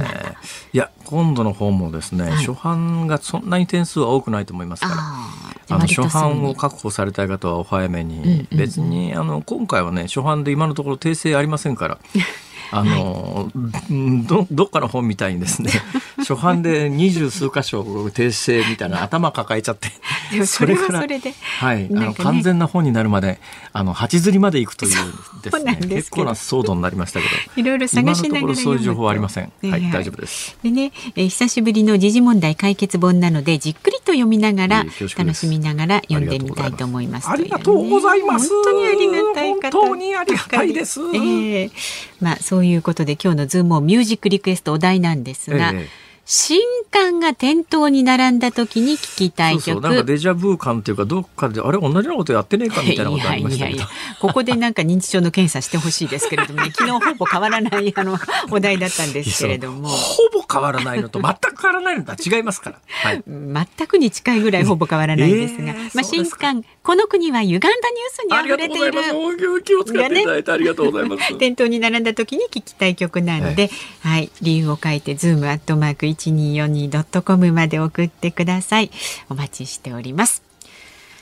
[0.74, 4.96] いや、今度の本もですね、はい初版がそんなに点数は多くないと思いますから。
[4.98, 12.00] ああの初版を確保されたい方はお早めに、別にあの今回はね初版で今のところ訂正ありませんから
[12.72, 13.52] あの、
[13.90, 15.72] うんどどっかの本みたいにですね
[16.18, 23.40] 初版で二十数箇所訂正みたいな頭抱えちゃってそれはからそれではい、あの完全な本になるまで
[23.74, 24.92] あの八釣りまで行くという
[25.42, 27.32] ですね結構な騒動になりましたけど。
[27.56, 30.58] いろいろ探しながらそういう情報はありません、はい、読むとね大丈夫です。
[30.64, 35.46] でね、えー久しぶりの時事問題解決本なのでじっくりと読みながらいえ恐縮です。
[35.46, 38.50] 楽しみながら読んでみたいと思いますありがとうございます。
[38.50, 41.00] 本当にありがたい方本当にありがたいです。
[41.14, 41.72] ええ
[42.20, 45.74] まあそうということで今日のズームをミュージックリクエストお題なんですが、
[46.32, 46.62] 新
[46.92, 49.64] 刊が店頭に並んだ時に聞きたい曲。
[49.64, 49.82] そうそう。
[49.82, 53.84] なんかデジャブ感っていうかどっかであれ同じようなことやってねえかみたいなことありましたけど。
[54.22, 58.20] ここでなんか認知症の検査してほしいですけれどもね 昨日ほぼ変わらないあの
[58.52, 59.88] お題だったんですけれども。
[59.88, 62.80] ほぼ変わらないのと全く変わらないのとは違いますから。
[62.88, 63.24] はい。
[63.26, 67.80] 全くに近いぐらいほぼ変わらないですが、えーまあ、新刊この国は歪んだニュー
[68.12, 69.02] スにありがと溢れてい。
[69.40, 71.36] るお気を使っていただいてありがとうございます。
[71.40, 78.92] 店頭に並んだ時に聞きたい曲なので、はい、理由を書いてズームアットマーク一二四二ドットコムまで送ってください。
[79.30, 80.44] お待ちしております。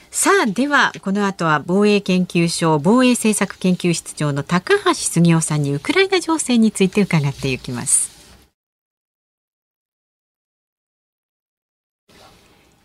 [0.09, 8.17] さあではこの後は防衛研究所防衛政策研究室長の高橋杉雄さんにウクライナ情勢について伺っていきます。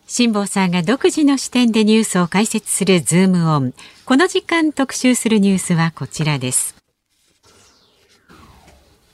[0.07, 3.73] 辛坊さんが独自の視点でニュースを解説するズームオン。
[4.05, 6.82] この時間特集するニュースはこちらです。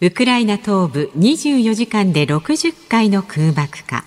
[0.01, 4.05] ウクライナ東部24時間で60回の空爆か。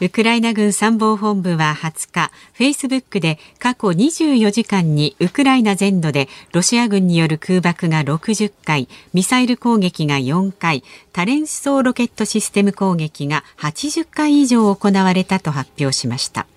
[0.00, 16.48] ウクライナ軍参謀本部は20日、フェイスブックで過去24時間にウクライナ全土でロシア軍による空爆が60回、ミサイル攻撃が4回、多連装ロケットシステム攻撃が80回以上行われたと発表しました。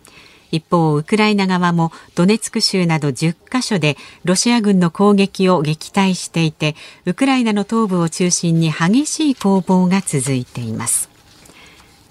[0.51, 11.17] 一方、ウクライナ側もドネツク州など10カ所でロシア軍の攻撃を撃退していて、ウクライナの東部を中心に激しい攻防が続いています。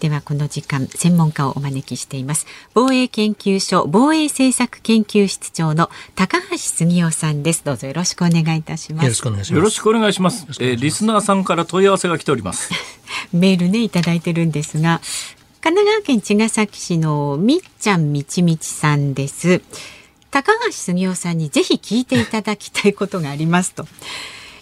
[0.01, 9.55] ではこの時間専門家をお招きしています防衛研究所防衛政策研究室長の高橋杉雄さんですどうぞよろしくお願いいたしますよろしくお願いします。
[9.55, 10.47] よろしくお願いします。
[10.61, 12.71] えーリスナーさんから問い合わせが来ております。
[13.33, 15.01] メールねいただいてるんですが
[15.61, 19.63] 神奈川県茅ヶ崎市のみっちゃんみちみちさんです
[20.31, 23.87] 高橋杉雄さんにぜひ聞いていただきたいことがありますと。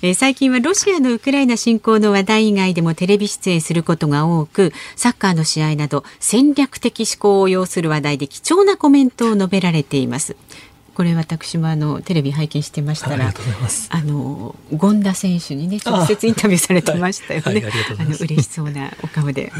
[0.02, 10.37] えー最近はロシアのウクライナ侵攻の話題以外でもテレビ出演することが多くサッカーの試合など戦略的思考を要する話題で貴重なコメントを述べられています。
[10.94, 13.28] これ私もあのテレビ拝見してましたら
[13.90, 17.44] あの権田選手にね直接インタビューされてましたよね。
[17.46, 19.52] はいはいあの嬉しそうなお顔で。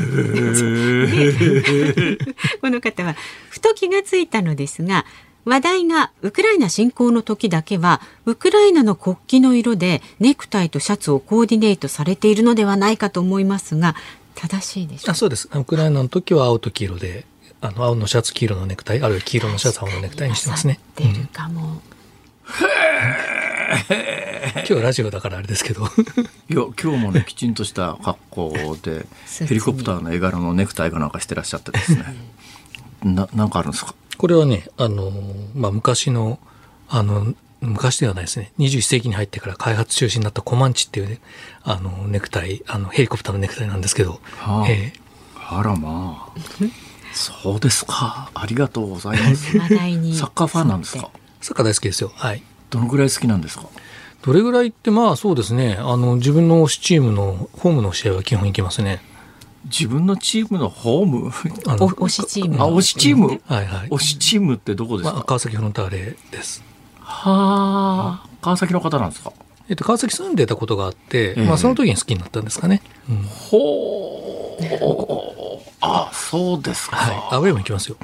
[2.61, 3.15] この方は
[3.51, 5.05] ふと気がついたのですが
[5.45, 13.95] 話題がウクライナ侵攻の時だけはウクライナの国旗の色でネクタイとシャツをコーディネートされているのではないかと思いますが
[14.35, 15.13] 正しいでしょうか？
[15.13, 15.49] あそうです。
[15.53, 17.25] ウクライナの時は青と黄色で、
[17.65, 20.79] あの青のシャツ黄色のネクタイ、あるいは黄色のシャツ青のネクタイにしてますね。
[21.01, 21.81] 合ってるかも。
[24.69, 25.83] 今日ラジオだからあれですけど。
[25.87, 25.89] いや
[26.51, 29.07] 今日もねきちんとした格好で
[29.49, 32.05] ヘリコプターの絵柄のネクタイかなんかしてらっしゃってですね
[33.03, 33.95] ななんかあるんですか？
[34.19, 35.11] これはね、あの、
[35.55, 36.39] まあ、昔の、
[36.89, 38.53] あの、昔ではないですね。
[38.59, 41.19] 21世紀に入ってから開発中止になったコマンチっていうね、
[41.63, 44.93] あの、ネクタイ、あの、ヘリコプターのネクタイなんですけど、はあえ
[45.47, 46.39] あらまあ
[47.15, 48.31] そうですか。
[48.35, 49.53] ありがとうございます。
[49.53, 51.05] サッカーファンなんですか？
[51.05, 52.11] ーサッカー大好きですよ。
[52.15, 52.43] はい。
[52.71, 53.69] どのぐらい好きなんですか？
[54.23, 59.01] どれぐらいって、まあそうですね、あの、自分の推しチームのホームの試合は基本行きますね。
[59.67, 61.31] 自分のチームのホーム？
[61.67, 62.57] あのお推しチーム。
[62.63, 63.41] あ推しチーム？
[63.47, 63.89] はいはい。
[63.89, 66.65] 推しチームってどこですまあ、か、川崎フロンターレです。
[67.01, 68.29] はあ。
[68.43, 69.33] 川崎の方なんですか？
[69.69, 71.45] えっと、川崎住んでたことがあって、ええ。
[71.45, 72.83] まあその時に好きになったんですかね。
[73.09, 73.23] うん。
[73.23, 74.63] ほう
[75.85, 77.17] あそうですか、はい。
[77.31, 77.97] アウェーも行きますよ。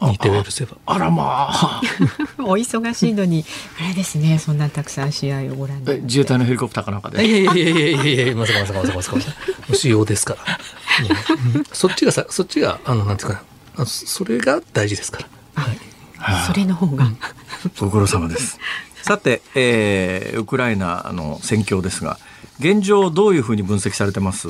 [0.00, 0.76] 似てウェルセバ。
[0.86, 1.80] あらまあ
[2.40, 3.44] お忙しいのに
[3.78, 9.74] あれですねそんなたくさん試合をご覧になってえ自衛隊のヘリコプターかなんかいやでいやいやいやいやいやまさかまさかまさかまさか。
[9.74, 10.58] 主要ですから。
[11.56, 13.42] うんそっちがさ、そっちが、あの、なんていうか
[13.76, 13.82] な。
[13.82, 15.18] あそそれが大事ですか
[15.56, 15.62] ら。
[15.62, 15.78] はい。
[16.46, 17.10] それの方が、
[17.78, 18.58] ご苦労様です
[19.02, 22.18] さて、えーウクライナの戦況ですが
[22.58, 24.48] 現状どういうふうに分析されてます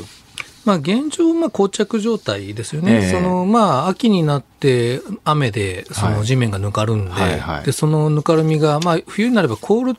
[0.64, 3.04] まあ現状、まあ膠着状態ですよね。
[3.04, 9.94] ええその、まあ秋になって雨で、そはいの地面がぬかるんで、はいはいで、そのぬかるみが、まあ冬になれば凍る、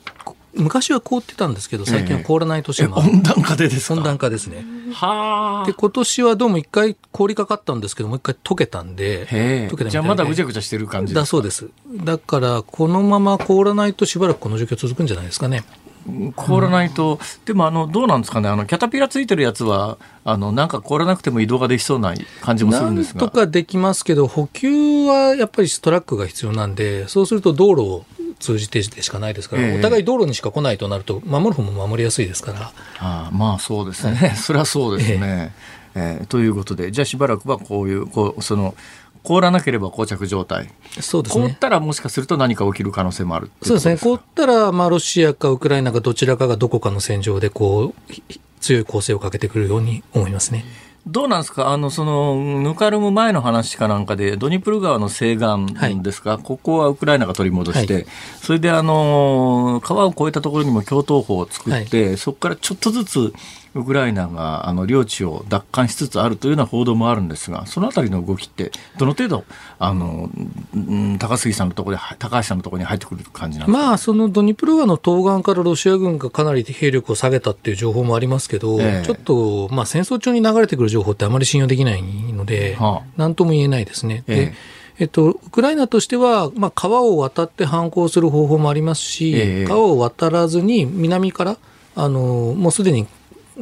[0.53, 3.11] 昔は凍ってたんですけど、最近は凍らない年えもある。
[3.11, 3.93] 温暖化でですか？
[3.95, 4.65] 温暖化ですね。
[4.93, 9.27] はあで、今年はどうも一回凍りかかったんですけど、もう一回溶けたんで、
[9.69, 11.67] 溶けたじゃあまだぐちゃぐちゃしてる感じだそうです。
[12.05, 15.63] だから、このまま凍らないとしばらくこの状況続くんじゃないですかね。
[16.35, 18.49] 凍らないと、でもあのどうなんですかね。
[18.49, 23.21] あのキャタピラついてるやつはあのなんか凍らなくても移動ができそうな感じもするんですが。
[23.21, 28.05] なんとかできますけど、補給はやっぱりトラックが必要なんで、そうすると道路を
[28.39, 29.79] 通じてでしかないですから、ええ。
[29.79, 35.53] お互い道路にしか来ないとなると、守る方も守りやすいですから、ああまあそうですね、 それはそうですね、
[35.95, 38.75] えーということでじゃあしばらくはこういうこうその
[39.25, 40.69] 凍らなければ膠着状態、
[41.01, 41.47] そうですね。
[41.47, 43.97] 凍ったらもしかすると何か起きる可能性もあるそうですね。
[43.97, 50.65] 凍ったら、まあ、ロシアかウクライナかどちらかがどこかの戦場で、こう、ひ強い攻勢をかけてくるように思いますね。
[51.07, 51.69] どうなんですか？
[51.69, 58.01] あの、その、ぬかるむ前の話かなんかで、ドニプル川の西岸ですか、ここはウクライナが取り戻して、は
[58.41, 63.33] それであの、川を越えたところにも共闘法を作って、そこからちょっとずつ、
[63.75, 69.43] ウクライナがあの領地を奪還しつつあるというような報道もあるんですが、そのあたりの動きって、どの程度、
[69.79, 70.29] あの、
[70.73, 79.05] うん高杉さんのところで、高橋さんのところに入ってくる感じなんですか、まあ、そのドニプロ川の東岸からロシア軍がかなり兵力を下げたっていう情報もありますけど、ええ。
[79.05, 83.03] ちょっと、まあ、戦争中に流れてくる情報ってあまり信用できないので、はあ。
[83.17, 84.23] なんとも言えないですね。
[84.27, 84.35] ええ。
[84.45, 84.53] で
[84.97, 89.65] えっと、ウクライナとしては、まあ、川を渡って反攻する方法もありますし、ええ。
[89.65, 91.57] 川を渡らずに南から、
[91.95, 93.05] あの、もうすでに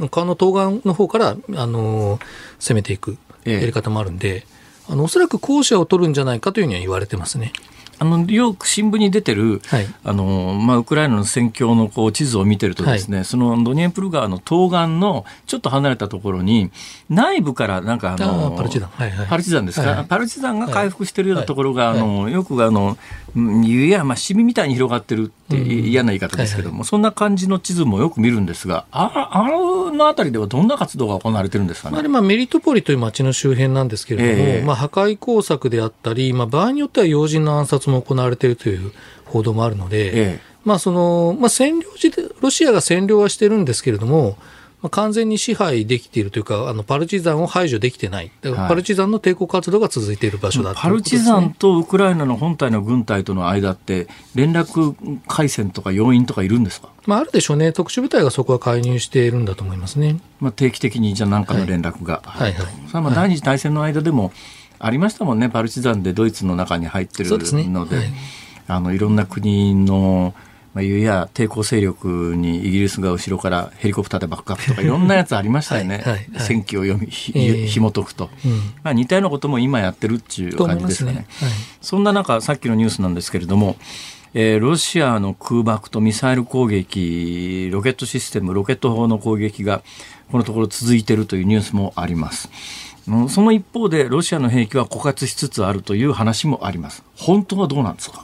[0.10, 2.20] 川の東岸の方から、あの、
[2.60, 3.60] 攻めていくええ。
[3.62, 4.46] やり方もあるんで、
[4.90, 7.54] あの、おそらく後者を取るんじゃないかというふうには言われてますね。
[8.00, 9.88] あの、よく新聞に出てる、はい。
[10.04, 16.72] あの、まあ、ウクライナの戦況のこう地図を見てるとですね、そのドニエプル川の東岸のちょっと離れたところに、
[17.10, 18.90] 内部からなんかああの、あパルチザン。
[18.90, 19.28] はいはい。
[19.28, 20.06] パルチザンですか、はいはい。
[20.08, 22.00] パルチザンが回復してるようなところが、はい。
[22.00, 22.98] あの、よくあの、うん
[23.36, 25.86] いや、まあ、シミみたいに広がってるってうん。
[25.86, 29.44] 嫌な言い方ですけども、そんな感じの地図もよく見るんですが、あ、あ
[29.92, 31.98] の辺りではどんな活動が行われてるんですかね？
[31.98, 34.66] あれまあメリトポリという町の周辺なんですけれども、ええ。
[34.66, 38.92] まあ、破壊工作であったり、まあ、場合によっては要人の暗殺も行われているという
[39.26, 40.40] 報道もあるので、ええ。
[40.64, 44.38] まあそのまあ、占領時でロシアが占領はしてるんですけれども、
[44.84, 48.70] まあ、完全に支配できているというか、あのパルチザンを排除できてない、だからはい。
[48.70, 54.94] パルチザンの抵抗活動が続いている場所だといパルチザンとウクライナの本体の軍隊との間って、連絡
[55.26, 56.90] 回線とか要員とかいるんですか？
[57.06, 60.20] まあ、あるでしょうね、特殊部隊がそこは介入しているんだと思いますね。
[60.42, 62.22] まあ、定期的にじゃあ何かの連絡が。
[62.26, 62.62] はいはい。
[62.62, 64.34] はいまあ第二次大戦の間でも
[64.80, 67.66] ありましたもんね、パルチザンでドイツの中に入ってるそうですね。
[67.70, 68.06] ので、はい。
[68.68, 70.34] あのいろんな国の、
[70.74, 78.52] まあ、いうや抵抗勢力にイギリスが後ろからヘリコプターでバックアップとかいろんなやつありましたよね、はい戦記を読み、ひええ紐解くと、うん
[78.84, 81.18] まあ、似たようなことも今やってるっていう感じですかね。。
[81.18, 81.26] はい
[81.82, 83.76] そんな中、さっきのニュースなんですけれども、
[84.34, 89.84] えーロシアの空爆とミサイル攻撃、ロケットシステム、ロケット砲の攻撃が
[90.32, 92.50] このところ続いているというニュースもあります。
[93.08, 97.04] うんその一方で、ロシアの兵器は枯渇しつつあるという話もあります。
[97.16, 98.24] 本当はどうなんですか？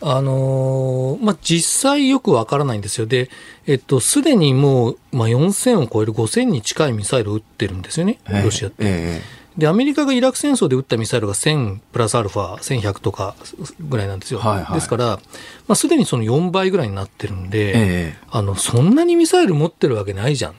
[0.00, 3.06] あのーまあ、実際よくわからないんですよ。
[3.06, 3.30] で、
[3.66, 8.76] えっと、すでにもう、まあ、4000を超える5000に近いミサイルを撃ってるんですよね、ロシアって。
[8.80, 9.22] え
[9.56, 13.34] で、アメリカがイラク戦争で撃ったミサイルが1000プラスアルファ、1100とか
[13.80, 14.40] ぐらいなんですよ。
[14.40, 15.20] はいはいですから、ま
[15.68, 20.54] あ、すでにその4倍ぐらいになってるんで、ええあの、そんなにミサイル持ってるわけないじゃんっ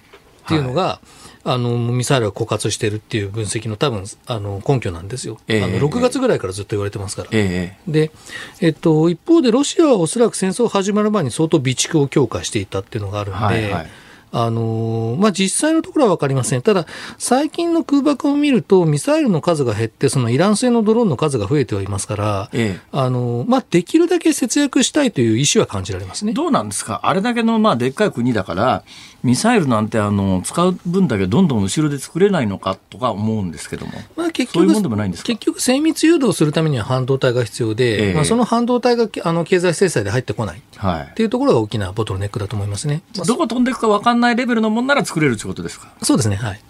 [0.48, 1.00] ていうのが、
[1.50, 5.38] あの、ミサイルが枯渇してるっていう分析の多分、あの、根拠なんですよ。
[5.48, 7.30] ええあの、6月ぐらいからずっと言われてますから。
[7.32, 8.12] ええで、
[8.60, 13.90] えっと、一方でロシアはおそらく戦争始まる前に相当備蓄を強化していたっていうのがあるんで、はいはい
[14.30, 16.62] あのーまあ、実際のところは分かりません。
[16.62, 16.86] ただ、
[17.18, 26.34] 最近の空爆を見ると、ミサイルの数が減って、そのイラン製のドローンの数が増えてはいますから、ええあのーまあ、できるだけ節約したいという意思は感じられますね。
[26.34, 27.00] どうなんですか？
[27.04, 28.84] あれだけのまあでっかい国だから、
[29.28, 33.92] ミサイルなんてあの使う分だけどんどん後ろで作れないのかとか思うんですけども。
[34.16, 35.28] まあ、結局そういうもんでもないんですか？
[35.28, 41.16] 結局、精密誘導するためには半導体が必要で、ええまあ、その半導体があの経済制裁で入ってこないっはい。
[41.16, 43.02] ていうところが大きなボトルネックだと思いますね。
[43.18, 45.92] まあどこ飛んでいくか分かんないレベルのもんなら作れるってことですか？
[46.02, 46.38] そうですね。
[46.38, 46.62] はい。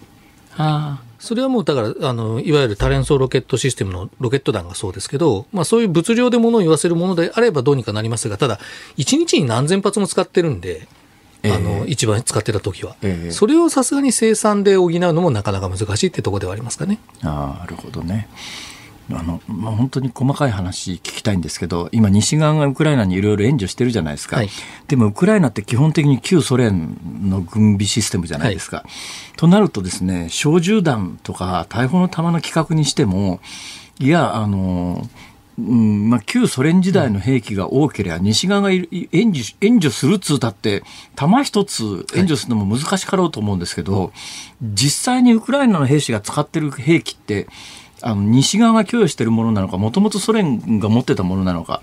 [0.56, 8.60] あそれはもうだから、あの、いわゆる多連装ロケットシステムのロケット弾がそうですけど、まあそういう物量で物を言わせるものであればどうにかなりますが、ただ、
[8.98, 10.86] 1日に何千発も使ってるんで、
[11.48, 12.96] ええあの、一番使ってた時は。
[13.02, 16.98] ええそれをさすがに生産で補うのもなかなか難しいってところではありますかね。
[17.22, 18.28] ああなるほどね。
[19.10, 24.50] あのまあ、本当に細かい話聞きたいんですけど、今、西側がウクライナにいろいろ援助してるじゃないですか、はい
[24.86, 28.84] でもウクライナって基本的に旧ソ連の軍備システムじゃないですか。
[29.36, 33.40] となるとですね、小銃弾とか大砲の弾の規格にしても、
[33.98, 35.06] いや、あの、
[35.58, 38.86] うんまあ、旧ソ連時代の兵器が多ければ、西側が援
[39.34, 40.84] 助援助するっつうたって、
[41.16, 44.12] 弾一つ援助するのも難しかろうと思うんですけど、
[44.62, 47.48] 実際にウクライナの兵士が使ってる兵器って、
[48.00, 51.82] あの西側が供与しているものなのか、もともとソ連が持ってたものなのか、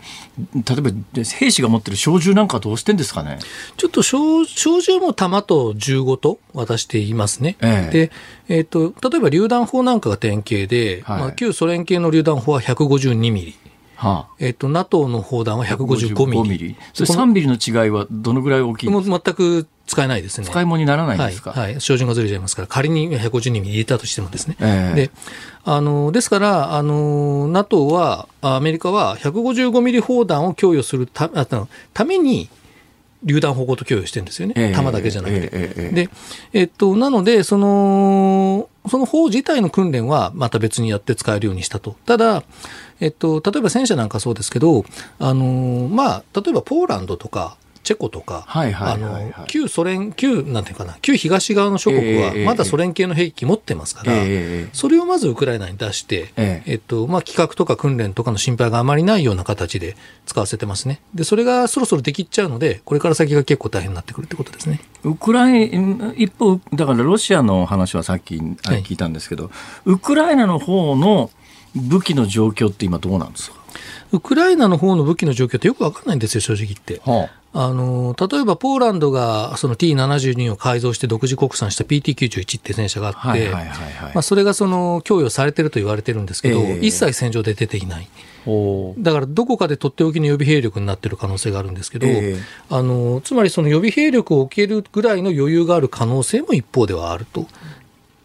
[0.53, 0.91] 例えば
[1.23, 3.39] 兵士が持ってる小銃なんかどうしてんですかね？
[3.75, 7.57] ちょっと小小銃も弾と銃ごと渡していますね。
[7.61, 8.11] ええで、
[8.47, 13.55] えっ、と、例えば榴弾砲なんかが典型で、はいまあ、旧ソ連系の榴弾砲は152ミリ。
[13.95, 16.75] はあ、えっ、と、NATO の砲弾は155ミリ。
[16.93, 19.21] それ3ミリの違いはどのぐらい大きいんもうですか？
[19.25, 20.47] 全く使えないですね。
[20.47, 21.79] 使い物にならないですか、はい。
[21.79, 24.57] 照準がずれちゃいますから、仮に152ミリ入れたとしてもですね。
[24.59, 25.11] ええで、
[25.63, 32.49] あの、ですから、あの、NATO は、あアメリカは155ミリ砲弾を供与するたあたために、
[33.23, 34.53] 榴弾砲ごと供与してるんですよね。
[34.57, 35.39] ええ弾だけじゃなくて。
[35.41, 36.09] ええええええで、
[36.53, 41.95] えっと、なので、その、その砲自体の訓練はまた別にやって使えるようにしたと。
[42.05, 42.43] ただ、
[42.99, 44.85] えっと、例えば戦車なんかそうですけど、
[45.19, 49.33] あの、まあ、例えばポーランドとか、チェコとか、はいはいあはいはい。
[49.39, 56.71] の、旧ソ連、旧、なんていうかな、旧東側の諸国はええまだソ連系の兵器持ってますから、ええそれをまずウクライナに出して、ええ。
[56.73, 60.99] えっと、まあ、企画とか訓練とかの心配があまりないような形で使わせてますね。
[61.13, 64.81] で、それがそろそろできっちゃうので、これから先が結構大変になってくるってことですね。
[65.03, 68.83] ウクライナ、一方、だからロシアの話はさっきあはい。
[68.83, 69.51] 聞いたんですけど、
[69.85, 71.29] ウクライナの方の
[71.75, 73.57] 武器の状況って今どうなんですか？
[74.11, 77.01] ウクライナの方の武器の状況ってよくわかんないんですよ、正直言って。
[77.03, 77.29] はあ
[77.69, 88.07] の、例えばポーランドがその T72 を改造して独自国産した PT91 って戦車があって、まあ、それがその供与されてると言われてるんですけど、ええ一切戦場で出ていない。
[88.47, 92.39] おだからどこかでとっておきの予備兵力になってる可能性があるんですけど、ええ
[92.69, 97.47] あのつまりその予備兵力を置けるぐらいの余裕がある可能性も一方ではあると。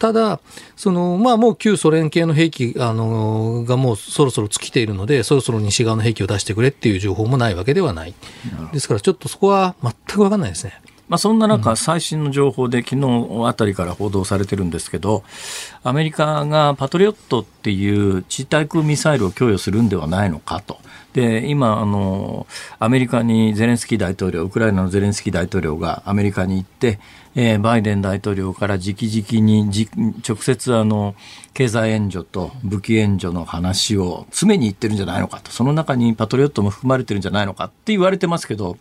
[0.01, 0.40] ただ、
[0.76, 8.14] そのまあ、もう旧ソ連系の兵器あのがもうそろそろ尽きているので、そろそろ西側の兵器を出してくれっていう情報もないわけではない。
[8.72, 10.72] ですから、ちょっとそこは全く分かんないですね。
[11.11, 15.22] まあ、そんな中、最新の情報で昨日あたりから報道されてるんですけど、
[15.82, 20.78] アメリカがパトリオットっていう地対空ミサイルを供与するんではないのかと。
[21.12, 22.46] で、今、あの、
[22.78, 27.01] アメリカにゼレンスキー大統領、ウクライナのゼレンスキー大統領がアメリカに行って、
[27.36, 29.88] えーバイデン大統領から直々にじ
[30.28, 31.14] 直接あの
[31.54, 35.52] 経済援助と武器援助の話を常に行ってるんじゃないのかと。
[35.52, 38.78] その中にパトリオットも含まれてるんじゃないのかって言われてますけどこ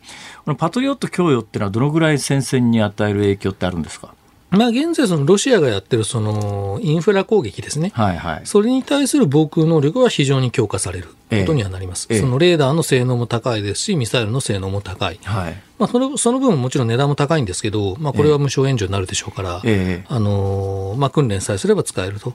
[0.47, 4.15] のパトリオット供与ってのはどのぐらい戦線に与える影響ってあるんですか？
[4.51, 7.91] まあ、現在、そのロシアがやってるそのインフラ攻撃ですね。
[7.93, 12.07] はいはいそれに対する防空能力は非常に強化されることにはなります。
[12.09, 15.19] ええそのレーダーの性能も高いですし、ミサイルの性能も高い。
[15.23, 22.33] はいまあ、そのその分もちろん値段も高いんですけど、まあ、これは無償援助になるでしょうから、ええあのーまあ、訓練さえすれば使えると。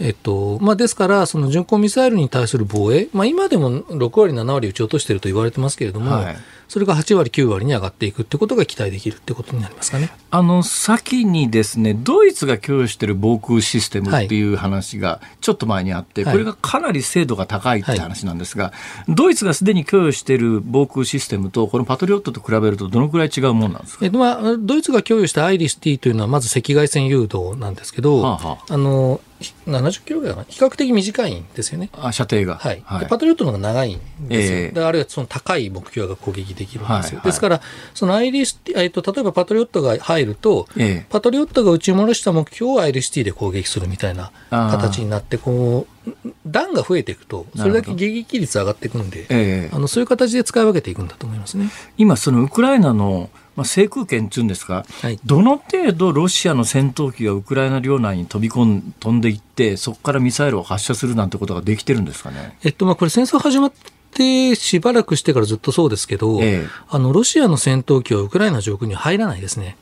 [0.00, 6.36] えっとまあ、ですから、その巡航ミサイルに対する防衛、まあ、今でも6割、7割撃ち落としていると言われてますけれども、はい
[6.68, 10.10] それが8割、9割に上がっていくってことが期待できるってことになりますかね。
[10.30, 18.72] あの先にですねドイツが供与している防空システムっていう話がちょっと前にあって、はいこれがかなり精度が高いって話なんですが、
[19.08, 24.04] ドイツがすでに供与している防空システムとこのパトリオットと比べるとどのくらい違うもんなんですか？
[24.04, 29.20] えっとまあ、ドイツが供与したアイリス T というのはまず赤外線誘導なんですけど、はあはあの
[29.66, 30.46] 70キロぐらいかな？
[30.48, 31.88] 比較的短いんですよね。
[31.94, 32.56] あ射程が。
[32.56, 32.84] はい。
[33.00, 33.98] でパトリオットの方が長いん
[34.28, 34.58] ですよ。
[34.58, 36.92] ええであるいはその高い目標が攻撃できるんですよ。
[36.92, 37.60] はいはいですから、
[37.94, 46.12] そのアイリスティ、えっと、例えばパトリオットが入ると、ええパトリオットが撃ち戻した目標をアイリスティで攻撃するみたいな形になって、こう、
[46.46, 51.70] 弾が増えていくと、それだけ迎撃率上がっていくんで、ええあのそういう形で使い分けていくんだと思いますね。
[51.96, 62.56] 今、そのウクライナの、まあ、制空権っていうんですか、はいどの程度ロシアの戦闘機がウクライナ領内に飛び込ん飛んでいって、そこからミサイルを発射するなんてことができてるんですかね？
[62.62, 63.72] えっと、まあ、これ戦争始まっ
[64.10, 66.66] てしばらくしてからずっとそうですけど、ええ。
[66.88, 69.76] あの、ロシアの戦闘機はウクライナ上空には入らないですね。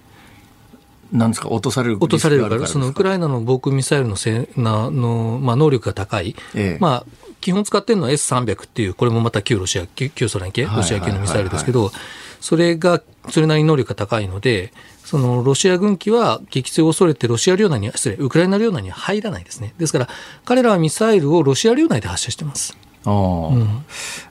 [1.12, 2.48] なんですか、落とされる落とされる。
[2.48, 6.78] から、そのウクライナの防空ミサイルのせなの、まあ、能力が高い、ええ。
[6.80, 11.92] まあ、基本使ってるのは S300 っていう、これもまた旧ロシア、旧旧ソ連系、はいロシア系のミサイルですけど、
[12.40, 14.72] それが、それなりに能力が高いので、
[15.04, 19.74] そのロシア軍機は撃墜を恐れてロシア領内に、失礼、ウクライナ領内には入らないですね。
[19.78, 20.08] ですから、
[20.44, 22.76] 彼らはミサイルをロシア領内で発射してます。
[23.06, 23.82] ああうん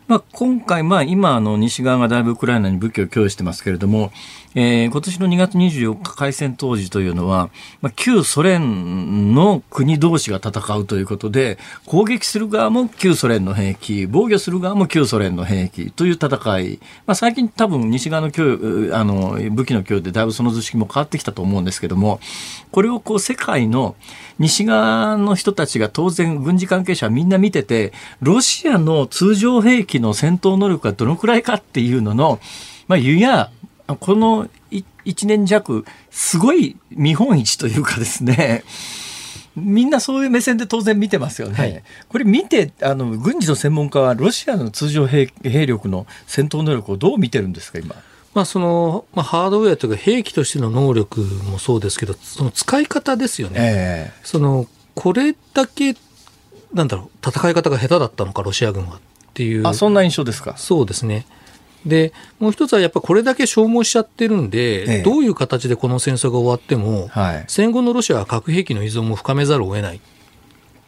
[0.07, 4.11] まあ、今回、まあ、今あの西側がだいぶウクライナに武器を供与してますけれども、
[4.53, 7.49] えー今年の2月24日開戦当時というのは、
[7.81, 22.19] まあ、旧ソ連の国同士が戦うということで攻撃する側も旧ソ連の兵器防御する側も旧ソ連の兵器という戦い、まあ、最近多分西側の供与あの武器の供与でだいぶその図式も変わってきたと思うんですけども
[22.71, 23.95] これをこう世界の
[24.39, 32.39] 西側の人たちが当然軍事関係者はみんな見ててロシアの通常兵器の戦闘能力がどのくらいかっていうのの、
[32.87, 33.51] まあ、ゆや
[33.87, 38.63] この1年弱すごい見本市というかですね
[39.55, 41.55] みんなそういう目線で当然見てますよね。
[41.55, 47.95] はいこれ見てあの軍事の専門家はロシアの通常兵兵力の戦闘能力をどう見てるんですか今？
[48.33, 53.55] まあそのまあ、ハードウェアというか兵器としての能力もそうですけど、その使い方ですよね。
[53.57, 55.95] えそのこれだけ
[56.73, 58.99] なんだろう戦い方が下手だったのかロシア軍は
[59.35, 60.55] っていうあそんな印象ですか？
[60.55, 61.25] そうですね
[61.85, 67.45] でもう一つはやっぱりこれだけ消耗しちゃってるんで、ええどういう形でこの戦争が終わっても、はい。
[67.47, 69.99] 戦後のロシアは核兵器の依存も深めざるを得ない、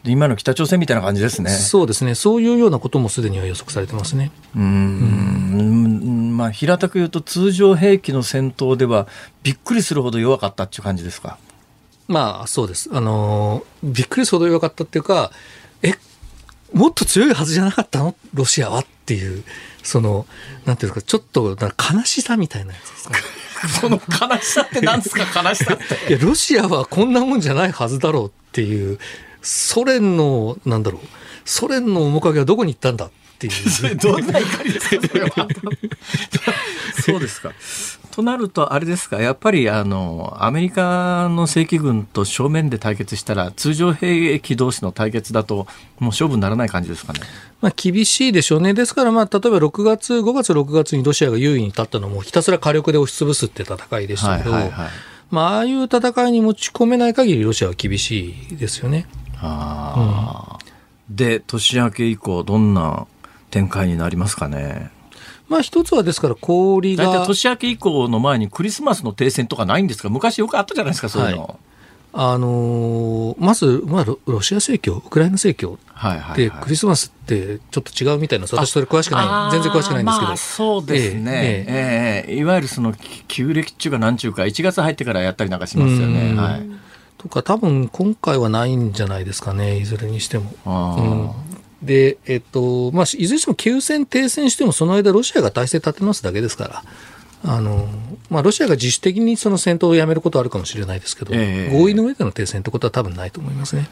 [0.04, 1.50] 今の北朝鮮みたいな感じですね。
[1.50, 4.32] そうですねそういうようなこともすでには予測されてますね。
[4.56, 9.06] うーん、まあ、平たく言うと通常兵器の戦闘では
[9.44, 11.38] びっくりするほど弱かったっていう感じですか？
[12.08, 12.90] まあそうです。
[12.92, 15.36] あのーびっくりするほど弱かったっていうか、え、
[16.72, 18.14] もっと強いはずじゃなかったの？
[18.34, 19.44] ロシアはっていう、
[19.82, 20.26] その、
[20.66, 23.18] なんていうか、ちょっと悲しさみたいなやつですね。
[23.80, 25.42] その悲しさって何ですか？
[25.42, 26.12] 悲しさって。
[26.14, 28.98] いや、ロシアはこんなもんじゃないはずだろうっていう、
[29.42, 31.06] ソ連の、なんだろう、
[31.44, 33.96] ソ連の面影はどこに行ったんだっていう。
[33.96, 35.30] どんな怒りですかそれは。
[37.00, 37.52] そうですか。
[38.10, 45.64] となると、あれですか、やっぱりあのアメリカの正規軍と正面で対決したら、通常兵器同士の対決だと、も
[46.00, 47.20] う勝負にならない感じですかね。
[47.60, 48.74] まあ厳しいでしょうね。
[48.74, 54.88] ですからまあ、例えば6月、5月、6月にロシアが優位に立ったのもひたすら火力で押し潰すって戦いでしたけど、はいはいはい
[55.30, 59.06] まあ、ああいう戦いに持ち込めない限りロシアは厳しいですよね。
[59.40, 60.68] あー
[61.10, 63.06] で、年明け以降、どんな
[63.50, 64.90] 展開になりますかね。
[65.48, 70.10] まあ一つはですから氷大体が、年明け以降の前にクリスマスの停戦とかないんですか？
[70.10, 71.58] 昔よくあったじゃないですか、そういうの。
[72.12, 76.62] あのーまず、まあロ、ロシア正教、ウクライナ正教はいはい、で、はい。
[76.62, 80.28] クリスマスってちょっと違うみたいな、私それ詳しくない、全然詳しくないんですけど。
[80.28, 81.66] まあ、そうですね。
[81.68, 82.94] えええいわゆるその、
[83.28, 86.30] 旧暦っていうかなんちゅうか、1月入ってからやったりなんかしますよね。
[86.30, 86.62] うんはい。
[87.18, 90.52] とか、多分今回はないんじゃないですかね、いずれにしても。
[90.66, 91.00] う
[91.54, 96.82] んで、えっと、まあ、いずれにしても休戦、停戦しても、その間ロシアが体制立て直すだけですから、
[97.44, 97.88] あの、
[98.30, 103.88] まあ、ロシアが自主的にその戦闘をやめることはあるかもしれないですけど、ええ合意の上での停戦ってことは多分ないと思いますね。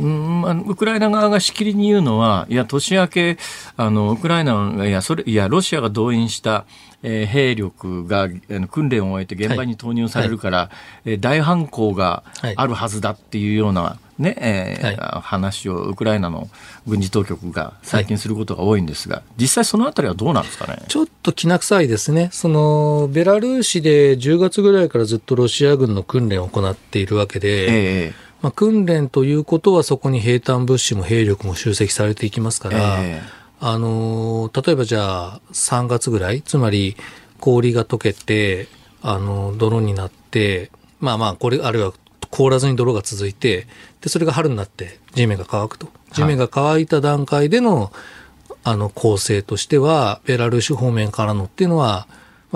[0.00, 3.38] うんまあ、ウクライナ側がしきりに言うのは、いや、年明け、
[3.76, 6.64] あの、ウクライナが、いや、それ、いや、ロシアが動員した、
[7.02, 8.28] えー兵力が、
[8.70, 10.70] 訓練を終えて現場に投入されるから、
[11.04, 12.22] えー大反攻が
[12.56, 16.48] あるはずだっていうような、ね、えー話をウクライナの
[16.86, 20.78] 軍事当局が最近することが多いんですが、実際そのあたりはどうなんですかね？
[20.88, 22.30] ちょっときな臭いですね。
[22.32, 28.12] その、ベラルーシで10月ぐらいからずっとロシア軍の訓練を行っているわけで、え
[28.42, 33.22] まあ、訓練ということはそこに兵隊物資も兵力も集積されていきますから、え
[33.60, 36.96] あのー例えばじゃあ3月ぐらい、つまり
[37.40, 38.68] 氷が溶けて、
[39.02, 40.70] あの、泥になって、
[41.00, 41.92] まあまあ、これ、あるいは
[42.30, 43.66] 凍らずに泥が続いて、
[44.00, 45.88] で、それが春になって地面が乾くと。
[46.12, 47.92] 地面が乾いた段階での、
[48.64, 52.06] あの、構成としては、ベラルーシ方面からのっていうのは、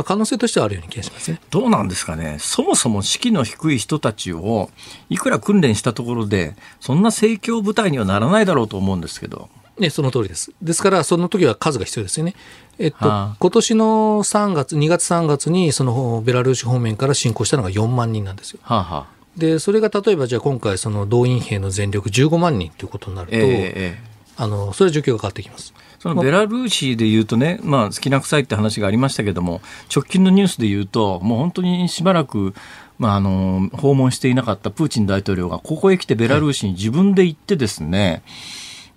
[0.01, 1.40] ままあ、可能性としてはあるような気がしますね。
[1.51, 2.38] どうなんですかね。
[2.40, 4.70] そもそも士気の低い人たちを
[5.11, 9.51] いくら訓練したところで、そんな盛況部隊にはならないだろうと思うんですけど。
[9.78, 10.53] ね、その通りです。
[10.62, 12.34] ですから、その時は数が必要ですよね。
[12.78, 18.61] えっと、はあ今年の3月、2月3月に、そのベラルーシ方面から侵攻したのが4万人なんですよ。
[18.62, 25.74] はあ、はあ、で、それが例えばじゃあ今回、その動員兵の全力15万人ということになると、ええええあの、それは状況が変わってきます。
[26.01, 29.61] そのベラルーシで言うとね、まあ、好きな臭いって話がありましたけども、
[29.94, 32.55] 直近のニュースで言うと、もう本当にしばらく、
[32.98, 38.22] まあ、あの、訪問していなかったプーチン大統領が、ここへ来てベラルーシに自分で行ってですね、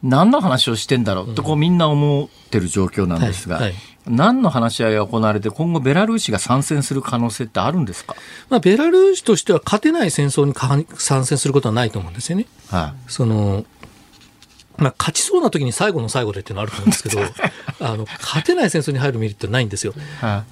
[0.01, 3.74] 何の話をしてんだろうってこうみんな思ってる状況なんですが、はいはい。
[4.06, 8.16] 何の話し合いが行われて、今後ベラルーシが参戦する可能性ってあるんですか？
[8.49, 12.47] まあ、ベラルーシとしては勝てない戦争にか参戦することはないと思うんですよね。
[12.70, 13.66] はその、
[14.84, 17.22] まあ、勝ちそうな時に最後の最後でっていうのはあると思うんですけど、
[17.80, 19.94] あの、勝てない戦争に入るメリットはないんですよ。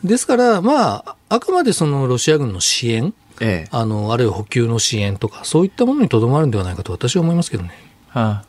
[0.03, 3.13] ですから、まあ、あくまでそのロシア軍の支援、い。
[3.41, 3.69] ええ。
[3.71, 7.71] あの、あるいは補給の支援とか、そういったものにとどまるんではないかと私は思いますけどね。
[8.09, 8.43] はあ、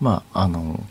[0.00, 0.82] まあ、あの、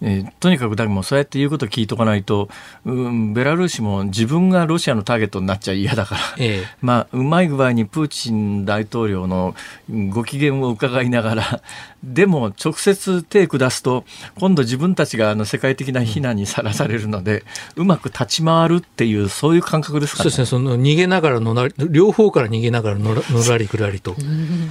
[0.00, 2.48] えーとにかくだもそうやって言うことを聞いとかないと、
[2.84, 6.64] うん、ベラルーシも自分がロシアのターゲットになっちゃ嫌だから、ええ。
[6.82, 9.54] まあ、うまい具合にプーチン大統領の
[9.90, 11.60] うんご機嫌を伺いながら、
[12.04, 17.44] でも直接手下すと、今度自分たちがあの世界的な非難にさらされるので、
[17.76, 20.30] うまく立ち回るっていう、そういう感覚ですかね。
[20.30, 24.14] そうですね、その逃げながらのなり、両方から逃げながらのら のらりくらりと、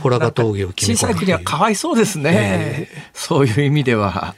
[0.02, 4.36] ホラガ峠を決め小さい国はかわいそうですね、そういう意味では。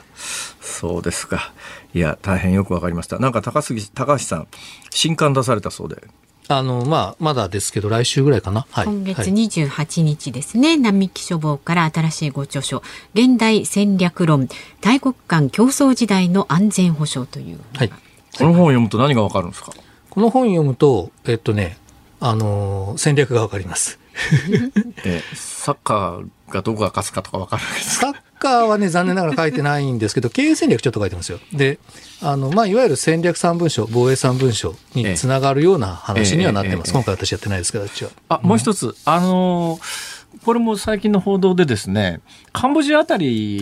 [0.62, 1.52] そうですか。
[1.94, 3.20] いや、大変よくわかりました。
[3.20, 4.48] なんか高杉、高橋さん、
[4.90, 6.04] 新刊出されたそうで。
[6.48, 8.68] あの、まあ、まだですけど、来週ぐらいかな。
[8.70, 8.86] はい。
[8.86, 12.84] 今月はい28日ですね、並木書房から新しいご著書
[13.16, 14.48] 「現代戦略論
[14.82, 17.90] 大国間競争時代の安全保障」というはい。
[17.90, 19.72] この本を読むと何がわかるんですか？
[20.12, 21.78] この本読むと、えっとね、
[22.20, 23.98] あのー戦略がわかります。
[25.04, 28.14] えサッカーがどこが勝つかとかわかるわけですか？
[28.50, 31.40] はね、残念ながら書いてないんですけど、 経営戦略ちょっと書いてますよ。
[31.54, 31.80] で、
[32.22, 36.90] あの、まあ、いわゆる戦略三文書、防衛三文書につながるような話にはなってます。
[36.90, 38.10] ええ今回私やってないですけど、私は。
[38.30, 42.20] あ、もう一つ、あのーこれも最近の報道でですね、
[42.52, 43.62] カンボジアあたり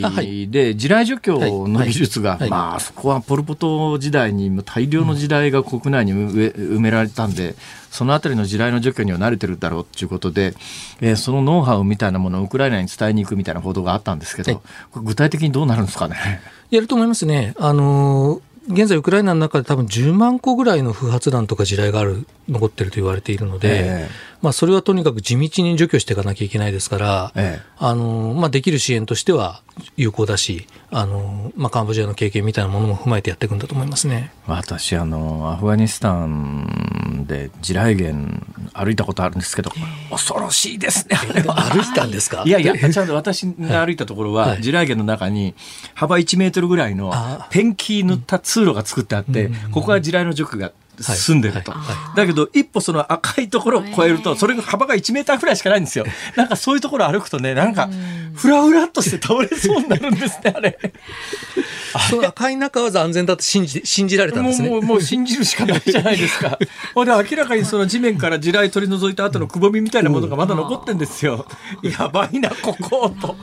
[0.49, 7.55] で地雷除去の技術が、まあ、そこはポル・ポト時代に大量の地雷が国内に埋められたんで、
[7.89, 10.55] そのあたりの地雷の除去には慣れてるだろうということで、
[11.01, 14.61] えーそのノウハウみたいなものをウクライナに伝えに行くみたいな報道があったんですけど、
[14.95, 16.41] 具体的にどうなるんですかね？
[16.71, 17.53] やると思いますね。
[17.57, 24.09] あのー現在ウクライナの中で多分10万個ぐらいの不発弾とか地雷がある、残ってると言われているので、え
[24.43, 27.65] まあそれはとにかく地道に除去していかなきゃいけないですから、ええ。
[27.79, 29.61] あのーまあできる支援としては
[29.97, 34.33] 有効だし、あのーまあカンボジアの経験みたいなものも踏まえてやっていくんだと思いますね。
[34.45, 38.17] 私あのアフガニスタンで地雷原
[38.73, 39.71] 歩いたことあるんですけど
[40.11, 41.15] 恐ろしいですね。
[41.15, 42.43] 歩いたんですか？
[42.45, 44.61] いやいやちゃんと私が歩いたところは、はい。
[44.61, 45.55] 地雷原の中に
[45.93, 51.73] 幅1メートルぐらいのあペンキ塗った通路が作ってあって、ここは地雷の除去が進んでると、
[52.15, 56.05] だけど一歩その赤いところを越えるとそれが幅が1メーターぐらいしかないんですよ。
[56.37, 57.89] なんかそういうところ歩くとねなんか
[58.35, 60.77] ふらふらっとして倒れそうになるんですねあれ。
[62.09, 64.69] その赤い中は安全だと信じ信じられたんですね。
[64.69, 66.57] もうもうもう信じるしかないじゃないですか。
[66.93, 71.45] ほんで明らかにその地面から地雷取り除いた後のくぼみみたいなものがまだ残ってんですよ。
[71.81, 73.35] やばいなここと。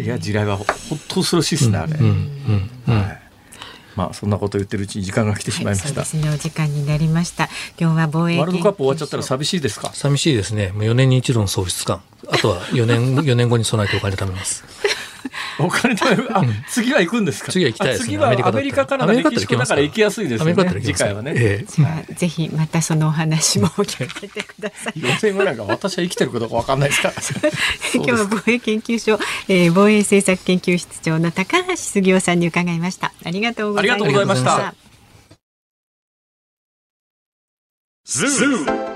[0.00, 0.06] い。
[0.06, 1.92] や地雷はほ本当恐ろしいですねあれ。
[1.92, 2.04] うん。
[2.04, 2.70] うん。
[2.88, 2.96] うん。
[2.96, 3.25] はい
[3.96, 5.88] まあそんなこと言ってるうちに時間が来てしまいました。
[5.88, 7.48] そうですねお時間になりました
[7.80, 9.90] 今日は防衛ワールドカップ終わっちゃったら寂しいですか？
[9.92, 10.68] 寂しいですね。
[10.72, 12.02] もう4年に一度の喪失感。
[12.28, 14.64] あとは4年、4年後に備えてお金貯めます。
[15.58, 16.28] お金貯める。
[16.36, 17.52] あ、次は行くんですか？
[17.52, 18.04] 次は行きたいですね。
[18.04, 21.32] あ次はアメリカからのメキシコだから行きやすいですよね次回はね。
[21.36, 27.14] ええじゃあぜひまたそのお話も聞かせてください4年後なんか私は生きてるかどうかわかんないですから。
[27.94, 33.12] 今日は防衛研究所、えー防衛政策研究室長の高橋杉雄さんに伺いました。
[33.24, 34.04] ありがとうございました。
[34.04, 34.36] ありがとうございま
[38.66, 38.95] した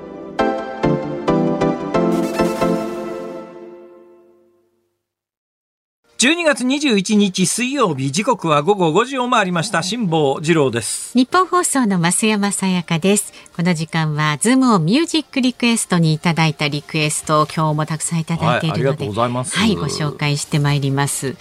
[6.21, 11.17] 12月21日水曜日時刻は午後5時を回りました辛坊治郎です。
[11.17, 13.33] 日本放送の増山さやかです。
[13.55, 21.37] この時間はズームをミュージックリクエストにいただいたリクエストを今日もたくさんいただいているので、はい、はい、ご紹介してまいります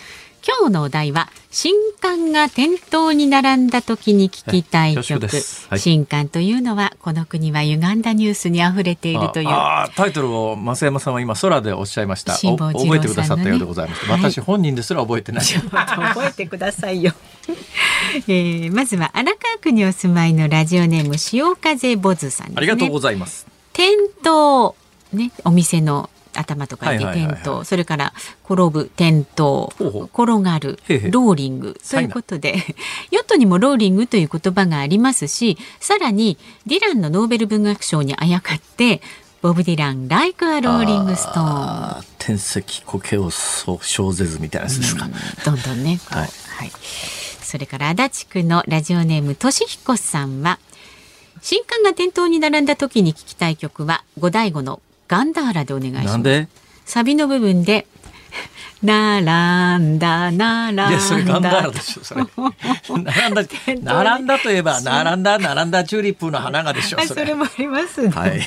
[0.47, 5.27] 今日のお題は新刊が店頭に並んだ時に聞きたい曲、
[5.69, 9.49] はい、新刊というのはこの国は歪んだニュースに溢れているという。
[9.97, 15.45] タイトルを増山さんは今空でおっしゃいました、ね、覚えてくださったようでございます、はい、私本人ですら覚えてない。
[15.45, 17.13] 覚えてくださいよ、
[18.29, 23.47] えー、まずは荒川区にお住まいのラジオネーム潮風ボズさん、ね、ありがとうございます。
[23.73, 24.77] 店頭
[25.13, 28.13] ねお店の頭とかで転倒、それから
[28.45, 29.69] 転ぶ転倒
[30.13, 30.79] 転がる
[31.11, 32.57] ローリングということで、
[33.11, 39.01] ヨットにもローリングという言葉がありますしさらにディランのノーベル文学賞にあやかって
[39.43, 45.09] ボブ・ディラン「Like a Rolling Stone」天石苔を小ぜずみたいなやつですか、
[45.45, 46.73] どんどんねはい、はい、
[47.43, 50.59] それから足立区のラジオネームとしひこさんは
[51.43, 56.49] 新刊が店頭に並んだ時に聞きたい曲は五醍醐のガンダーラでお願いします。
[56.85, 57.85] サビの部分で
[58.81, 60.89] 並んだ並んだ。
[60.89, 62.23] いやそれガンダーラでしょそれ。
[62.89, 63.35] 並ん
[63.85, 67.23] だ並んだといえば並んだ並んだチューリップの花がでしょそれ。
[67.23, 68.41] それもありますね、はい、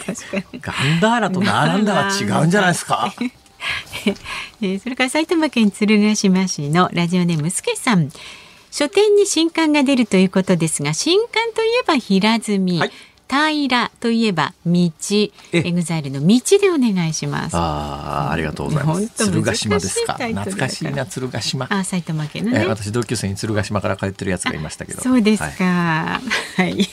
[0.62, 3.14] ガンダーラと並んだは違うんじゃないですか？
[4.62, 8.10] えそれから埼玉県鶴ヶ島市のラジオネームすけさん。
[8.72, 12.92] 書店に新刊が出るということですが新刊といえば平積み、はい
[13.34, 14.92] 平といえば道。
[15.52, 17.56] エグザイルの道でお願いします。
[17.56, 19.08] ああありがとうございます。
[19.10, 20.14] 鶴ヶ島ですか。
[20.14, 21.68] 懐かしいな鶴ヶ島。
[21.70, 25.02] あ埼玉県のね、私同級生に鶴ヶ島から通ってるやつがいましたけど。
[25.02, 25.64] そうですか。
[25.64, 26.22] は
[26.60, 26.90] い、はい、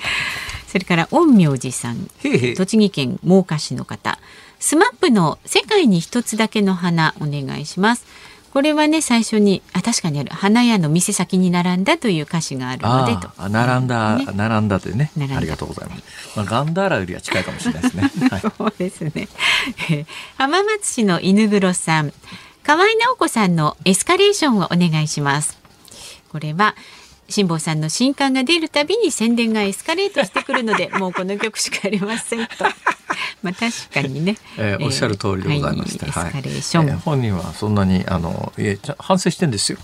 [0.66, 2.08] それから陰陽師さん。
[2.56, 4.18] 栃木県真岡市の方。
[4.64, 8.06] スマップの世界に一つだけの花お願いします
[8.54, 10.30] これはね最初にあ確かにある。
[10.30, 13.28] 花屋の店先に並んだという歌詞があるのでと。
[13.36, 15.10] あ並んだ、ね、並んだというね。
[15.18, 16.02] ありがとうございます、
[16.36, 19.28] まあ、ガンダーラよりは近いかもしれないですね、 はい、そうですね。
[20.38, 22.12] 浜松市の犬黒さん。
[22.62, 25.58] 河合直子さんのエスカレーションをお願いします。
[26.30, 26.76] これは
[27.28, 32.52] 辛坊さんの新刊が出るたびに宣伝がエスカレートしてくるので もうこの曲しかありませんと。
[33.42, 39.78] まあ確かにね、えー、おっしゃる通りでございまして、はい、エスカレーション、はいえー、本人はそんなにあのいえ反省してんですよ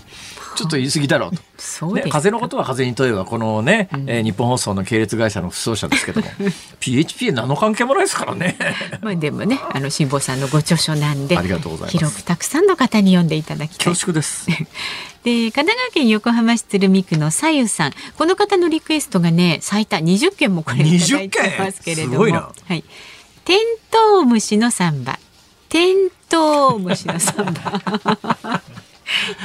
[0.55, 1.41] ちょっと言い過ぎだろうと。
[1.57, 6.27] そうね、風のことは風に問えばこのね、うん、えー、日本放送の系列会社の不走者ですけども
[6.81, 8.57] PHP 何の関係もないですからね。
[9.01, 11.97] まあでもねあの辛坊さんのご著書なんでありがとうございます。
[11.97, 13.87] 広くたくさんの方に読んでいただきたい。
[13.93, 14.47] 恐縮です。
[15.23, 17.93] で神奈川県横浜市鶴見区のさゆさん。
[18.17, 22.23] この方のリクエストがね最多20件もこれいただいてますけれども。
[22.23, 22.83] はい。
[23.45, 23.57] テン
[23.91, 25.19] トウムシのサンバ。
[25.69, 25.95] テン
[26.27, 28.61] トウムシのサンバ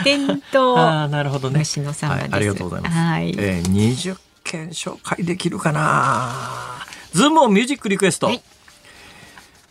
[0.04, 3.30] テントウムシのサンバです、はい、ありがとうございます、はい。
[3.38, 6.84] えー、20件紹介できるかな？
[7.12, 8.42] ズームミュージックリクエスト、はい。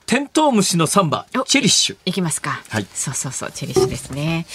[0.06, 1.98] テントウムシのサンバチェリッシュ。
[2.06, 2.62] いきますか。
[2.70, 2.88] はい。
[2.94, 4.46] そうそうそうチェリッシュですね。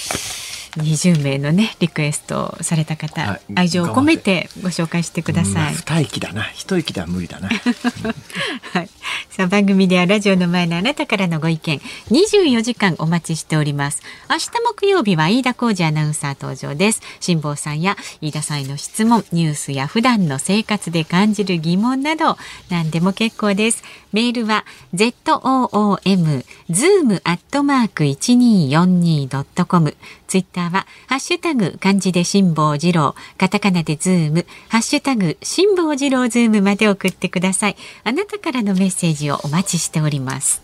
[0.77, 5.75] 20名のねリクエストされた方、はい、愛情を込めてご紹介してください。
[5.75, 6.45] 二息だな。
[6.45, 7.49] 一息では無理だな。
[8.73, 8.91] はい。
[9.31, 11.81] さあ番組ではラジオの前のあなたからのご意見
[12.11, 14.03] 24時間お待ちしております。
[14.29, 17.01] 明日木曜日は飯田浩二アナウンサー登場です。
[17.21, 22.37] 辛坊さんや飯田さんへの質問、ニュースや普段の生活で感じる疑問など
[22.69, 23.83] 何でも結構です。
[24.13, 29.97] メールは z o o m zoom アットマーク一二四二ドットコム。
[30.31, 37.77] ツイッターは、ハッシュタグ、漢字で辛坊治郎、カタカナでズーム、ハッシュタグ、辛坊治郎ズームまで送ってください。
[38.05, 39.00] あなたからのメッセージ
[39.33, 40.63] をお待ちしております。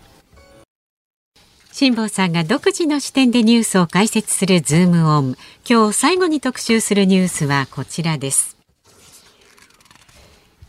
[1.72, 5.36] 辛坊さんが独自の視点でニュースを解説するズームオン。
[5.68, 8.56] 今日最後に特集するニュースはこちらです。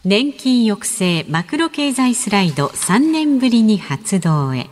[0.04, 4.70] 年金抑制マクロ経済スライド3年ぶりに発動へ。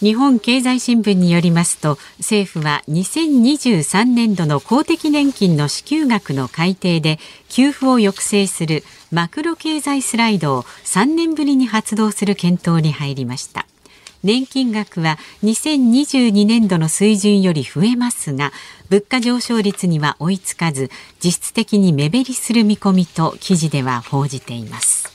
[0.00, 7.18] 日本経済新聞によりますと政府は2023年度の公的年金の支給額の改定で
[7.48, 8.82] 給付を抑制する
[9.12, 13.66] マクロ経済スライドを3年ぶりに発動する検討に入りました。
[14.24, 18.52] 年金額は2022年度の水準より増えますが
[18.88, 20.90] 物価上昇率には追いつかず
[21.22, 25.13] 実質的に目減りする見込みと記事では報じています、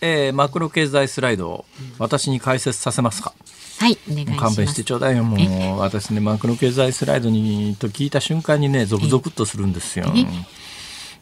[0.00, 1.64] えー、マクロ経済スライドを
[1.98, 3.32] 私に解説させますか、
[3.78, 4.40] はい、お願いします。
[4.40, 5.36] 勘弁してちょうだいよ、も
[5.76, 5.78] う。
[5.78, 10.12] 私ね、マクロ経済スライドにと聞いた瞬間にね、ゾクゾクっとするんですよ。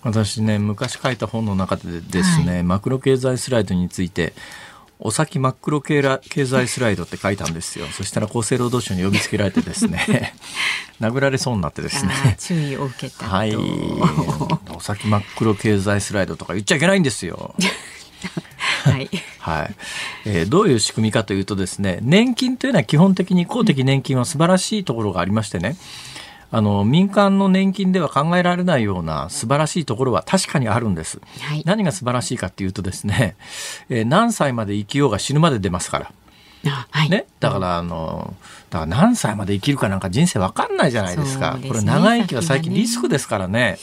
[0.03, 4.35] 私ね、昔書いた本の中でですね、はい、マクロ経済スライドについて、
[4.99, 6.03] お先真っ黒経
[6.47, 7.87] 済スライドって書いたんですよ。
[7.87, 10.35] そしたら厚生労働省に呼びつけられてですね、
[11.01, 12.37] 殴られそうになってですね。
[12.39, 13.27] 注意を受けた。
[13.27, 13.55] はい。
[13.57, 17.55] お先真っ黒経済スライドとか言っちゃいけないんですよ。
[18.91, 19.11] はい。
[19.39, 19.75] はい。
[20.27, 25.77] えー、どういう仕組みかというとですね、年金というのは基本的に公的年金は素晴らしいところがありましてね、
[26.51, 31.21] あの民間の年金では考えられないような素晴らしいところは確かにあるんです。
[31.41, 33.37] はい、何が素晴らしいかっていうとですね、
[33.89, 36.13] えー、何歳まで生きようが死ぬまで出ますから。
[36.91, 38.35] はい、ね、だからあの
[38.71, 41.57] だから何歳まで生きるかなんか人生わかんないじゃないですか。
[41.57, 43.79] すね、これ長生きは最近リスクですからね。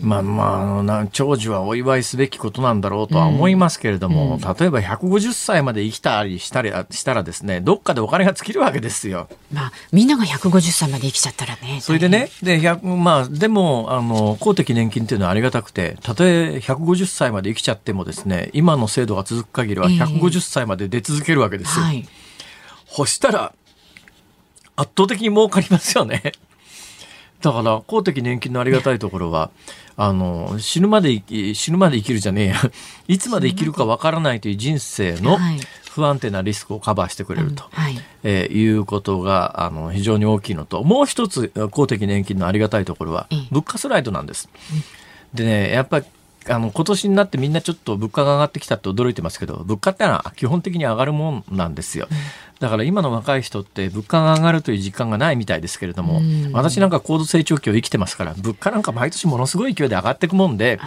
[0.00, 9.28] まあまあ長寿はお祝いすべきことなんだろうとは思いますけれども、うん、例えば150歳まで生きたりしたりしたらですねどっかでお金が尽きるわけですよ。
[9.52, 11.80] まあみんなが150歳まで生きちゃったらね。
[11.80, 21.84] それでねでまあでもあの公的年金っていうのはありがたくてたとえ150歳まで生きちゃってもですね今の制度が続く限りは150歳まで出続けるわけですよ。
[21.86, 22.08] えーはい、
[22.86, 23.52] そしたら
[24.76, 26.32] 圧倒的に儲かりますよね。
[27.42, 29.50] だから公的年金のありがたいところは
[29.96, 31.22] あの死ぬまで
[31.54, 32.56] 死ぬまで生きるじゃねえや。
[33.08, 35.38] いつまで生きるかわからないという人生の
[35.90, 38.00] 不安定なリスクをカバーしてくれると、はい。
[38.22, 44.48] えー、いうことがあの非常に大きいのともう一つ公的年金のありがたいところは物価スライドなんです。
[45.34, 46.06] でねやっぱり
[46.48, 52.08] あの今年になってみんなちょっと物価が上がってきたって驚いてますけど物価ってのは基本的に上がるもんなんですよ。
[52.60, 56.20] だから今の若い人って物価が上がるという実感がないみたいですけれども、
[56.52, 60.78] 私なんか高度成長期を生きてますから物価なんか毎年ものすごい勢いで上がっていくもんで。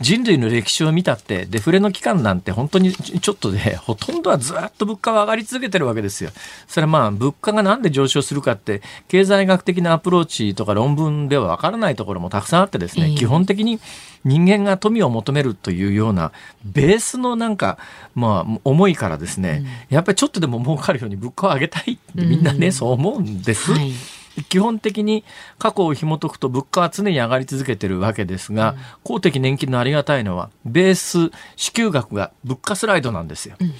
[0.00, 6.30] 人類の歴史を見たってデフレの期間なんて本当にちょっとでほとんどはずっと物価は上がり続けてるわけですよ。
[6.66, 13.80] それはまあ物価がなんで上昇するかって経済学的なアプローチとか論文ではわからないところもたくさんあってですね、基本的に
[14.24, 16.32] 人間が富を求めるというような
[16.64, 17.78] ベースのなんか
[18.14, 23.72] まあ思いからですね、やっぱりちょっとでも儲かるように物価を上げたいってみんなね、そう思うんです。
[23.72, 23.92] はい
[24.44, 25.24] 基本的に
[25.58, 33.56] 過去を紐解くと物価は常に上がり続けてるわけですが、うん、公的年金のありがたいのは、ベース支給額が物価スライドなんですよ。
[33.60, 33.74] うんうん、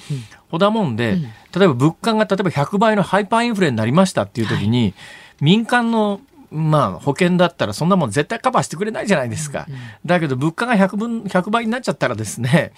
[0.49, 1.29] ほだもんで、うん、例
[1.65, 4.93] えば物価が例えば100倍のハイパーインフレになりましたっていう時に、はい、
[5.41, 9.67] 民間のまあ、保険だったらそんなもん絶対カバーしてくれないじゃないですか。
[10.03, 12.71] だけど物価が100分、100倍になっちゃったらですね、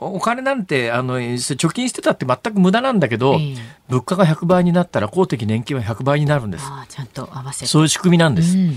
[0.00, 3.56] お金なんてあの貯金してたって全く無駄なんだけど、えー、
[3.88, 6.64] 物価が100倍になったら公的年金は100倍になるんです。
[6.66, 8.56] あちゃんと合わせそういう仕組みなんです。
[8.56, 8.74] うん。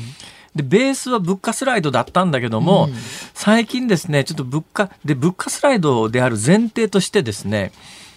[0.55, 2.93] で、ベースは物価スライドだったんだけども、うん、
[3.33, 7.71] 最近ですね、ちょっと物価、で、物価スライドである前提としてですね、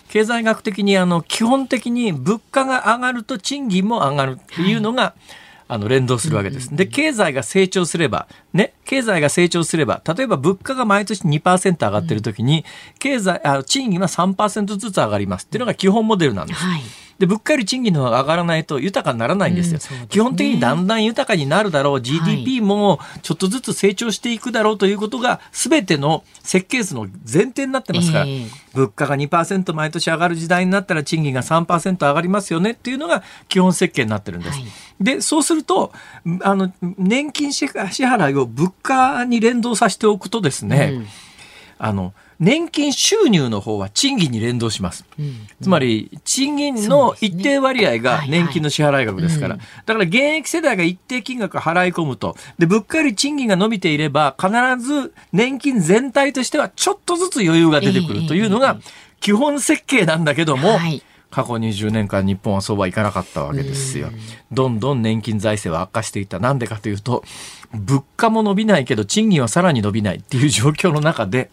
[0.08, 5.43] 経済学的にあの、基本的に物価が上がると賃金も上がるっていうのが、はい
[5.74, 6.74] あの連動するわけです。
[6.74, 12.64] で、経済が成長すれば、ね、経済が成長すれば、例えば物価が毎年2%上がってるときに、
[13.00, 16.60] 経済、あ賃金は3%ずつ上がりますっていうのが基本モデルなんです。
[16.60, 16.82] はい
[17.18, 19.74] で、物価より賃金の方が上がらないと豊かにならないんですよ。
[19.74, 34.58] うんすね、基本的にだんだん豊かになるだろう、GDP もちょっとずつ成長していくだろうということが、すべての設計図の前提になってますから、えー、物価が2%毎年上がる時代になったら賃金が3%上がりますよねっていうのが基本設計になってるんです。
[34.58, 34.68] はい、
[35.00, 35.92] で、そうすると、
[36.42, 41.06] あの、年金支払いを物価に連動させておくとですね、うん、
[41.78, 45.04] あの、年金収入の方は賃金に連動します。
[45.18, 49.56] うん、つまり、賃金の一定割合が年金の支払い額ですから。
[49.56, 52.36] だから現役世代が一定金額払い込むと。
[52.58, 58.78] で、物価より賃金が伸びていれば、必ず年金全体としてはちょっとずつ余裕が出てくるというのが
[59.20, 60.78] 基本設計なんだけども、
[61.30, 64.10] 過去20年間日本はそうはいかなかったわけですよ。
[64.52, 66.38] どんどん年金財政は悪化していった。
[66.38, 67.24] なんでかというと、
[67.72, 71.50] 物価も伸びないけど賃金はさらに伸びないっていう状況の中で、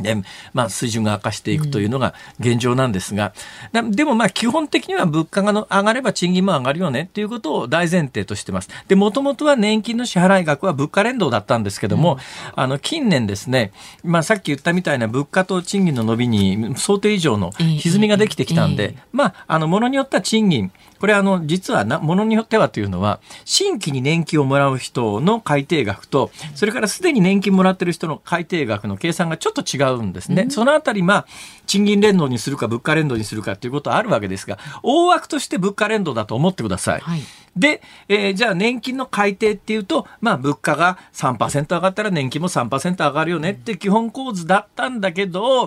[0.00, 0.16] で、
[0.52, 3.32] まあ、水準が悪化していくというのが現状なんですが、
[3.72, 8.68] うん、でもまあ、基本的には物価がの上がれば賃金も上がるよねっていうことを大前提としてます。
[8.88, 12.18] で、もともとは年金の支払い額は物価連動だったんですけども、うん、
[12.62, 13.72] あの、近年ですね、
[14.02, 30.42] まあ、さっき言ったみたいな物価と賃金の伸びに想定以上の歪みができてきたんで、まあ、あの、ものによっては賃金、これあの、実はな、ものによってはというのは、新規に年金をもらう人の改定額と、それからすでに年金もらってる人の改定額の計算がちょっと違うんですね。
[30.42, 31.26] うん、そのあたり、まあ、
[31.66, 37.00] 賃金連動にするか物価連動にするかということはあるわけですが、大枠として物価連動だと思ってください。
[37.00, 37.20] はい、
[37.56, 45.66] で、えー、じゃあ年金の改定っていうと、まあ物価が3%上がったら年金も3%上がるよねって基本構図だったんだけど、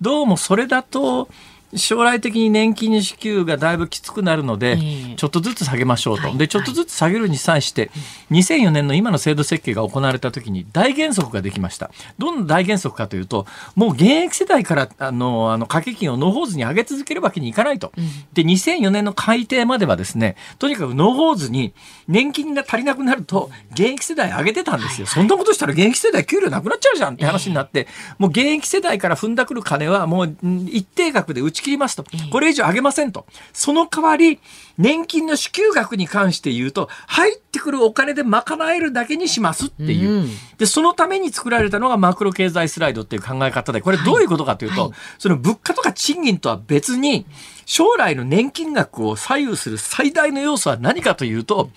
[0.00, 1.28] どうもそれだと、
[1.74, 4.78] 将来的に年金支給がだいぶきつくなるので、
[5.16, 6.36] ちょっとずつ下げましょうと。
[6.36, 7.90] で、ちょっとずつ下げるに際して、
[8.30, 11.90] 2004年の今の制度設計が行われた時に大原則ができました。
[12.18, 17.92] どんな大原則かというと、もう現役世代からあの、あの、掛け金をノーホーズに上げ続けるわけにいかないと。
[18.32, 21.74] で、2004年の改定まではですね、とにかくノーホーズに
[22.08, 25.06] 年金が足りなくなると、現役世代上げてたんですよ。
[25.06, 27.88] そんなことしたら現役世代給料なくなっちゃうじゃんって話になって、
[28.18, 30.36] もう現役世代から踏んだくる金はもう
[30.70, 32.04] 一定額で打ち切りますと。
[32.30, 33.26] これ以上上げませんと。
[33.52, 34.38] その代わり、
[34.78, 40.28] 年金の支給額に関して言うと、入ってくるお金で賄えるだけにしますっていう。
[40.58, 47.26] で、そのために作られたのがマクロ経済スライドっていう考え方で、これどういうことかというと、はいはい、その物価とか賃金とは別に、
[47.64, 51.70] 将来の年金額を左右する最大の要素は何かというと、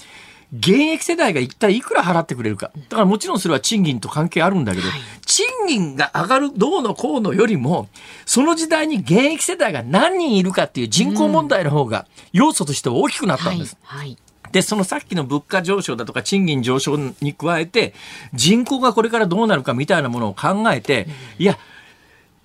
[0.52, 2.72] 現役世代が一体いくら払ってくれるか。
[2.90, 7.88] だからもちろんそれは賃金と関係あるんだけど、はい、賃金が上がるどうのこうのよりも、
[8.26, 13.78] その時代に現役世代が何人いるかっていう人口問題の方が要素としては大きくなったんです。
[13.84, 14.00] はい。
[14.00, 14.18] はい。
[14.52, 17.94] で、そのさっきの物価上昇だとか賃金上昇に加えて、
[18.34, 21.60] 人口がこれからどうなるかみたいなものを考えて、いや、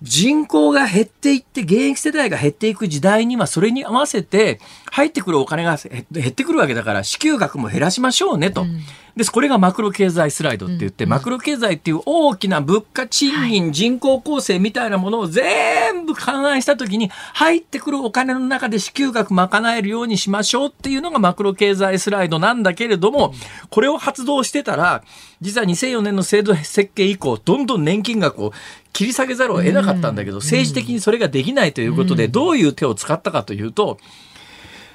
[0.05, 4.59] 人口が減っていって、現役世代が減っていく時代には、それに合わせて、
[4.91, 5.77] 入ってくるお金が
[6.11, 8.61] 減ってくるわけだから、支給額も減らしましょうねと。
[8.61, 8.81] うん。
[9.17, 23.33] で、これがマクロ経済スライドって言って、うん、マクロ経済っていう大きな物価、賃金、人口構成みたいなものを全部勘案したときに、入ってくるお金の中で支給額賄えるようにしましょうっていうのがマクロ経済スライドなんだけれども、
[23.71, 25.03] これを発動してたら、
[25.41, 28.53] 実は2004年の制度設計以降、どんどん年金額を
[28.95, 33.97] 切り下げざるを得なかったんだけど、政治的にそれができないということで、どういう手を使ったかというと、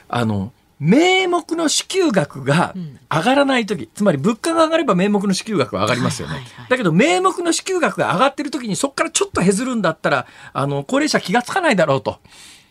[0.08, 2.74] あの、名目の支給額が
[3.10, 6.40] 上がらない時、うん、つまり物価が上がれば名目の支給額は上がりますよね。
[6.70, 12.20] だけど名目の支給額が上がってる時にそこからちょっと減るんだったら、あの、高齢者気がつかないだろうと。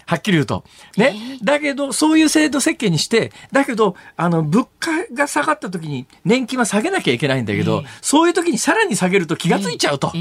[0.10, 0.64] はっきり言うと。
[0.98, 1.38] ね。
[1.44, 10.12] だけど、そういう制度設計にして、だけど、あの、物価が下がった時に年金は下げなきゃいけないんだけど、そういう時にさらに下げると気がついちゃうと。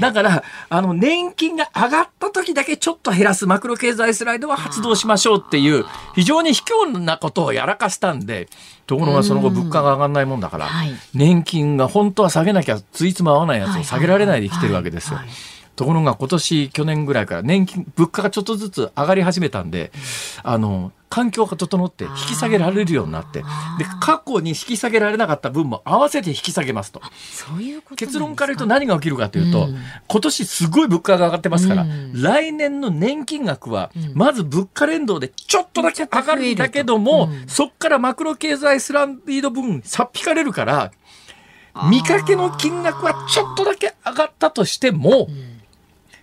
[0.00, 5.84] だから、あの、年金が上がった時だけちょっと減らすマクロ経済スライドは発動しましょうっていう、
[6.16, 8.48] 非常に卑怯なことをやらかしたんで、
[8.88, 10.68] ところがその後物価が上がらないもんだから、
[11.14, 15.20] 年金が本当は下げなきゃついつま合わないやつを下げられないで生きてるわけですよ。
[15.76, 19.92] ところが今年、去年ぐらいから年金、物価がちょっとずつ上がり始めたんで、
[20.42, 23.44] あの、環境が整って引き下げられるようになって、で、
[24.00, 27.00] 過去に引き下げられなかった分も合わせて引き下げますと。
[27.30, 29.76] そういうこと結論から言うと何が起きるかというと、うん、
[30.08, 40.92] 今年すごい物価が上がってますから、うん、来年の年金額は、まず物価連動でちょっとだけ上がるんだけども、うん、そっからマクロ経済スランビード分、さっ引かれるから、
[41.90, 45.28] 見かけの金額はちょっとだけ上がったとしても、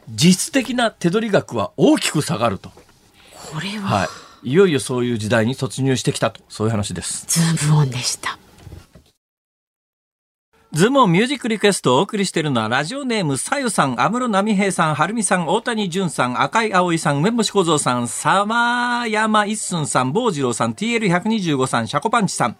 [0.09, 2.69] 実質的な手取り額は大きく下がると。
[3.51, 4.09] これは、は
[4.43, 7.25] い、いよいよそういう時代に突入してきたと、そういう話です。
[7.27, 8.37] ズームオンでした。
[10.73, 22.57] ズームオンミュージックリクエストをお送りしているのは、ラジオネーム、さゆさん、安室奈美平さん、はるみさん、大谷淳さん、赤井葵さん、梅干し小僧さん、沢山一寸さん、坊次郎さん、TL125 さん、シャコパンチさん、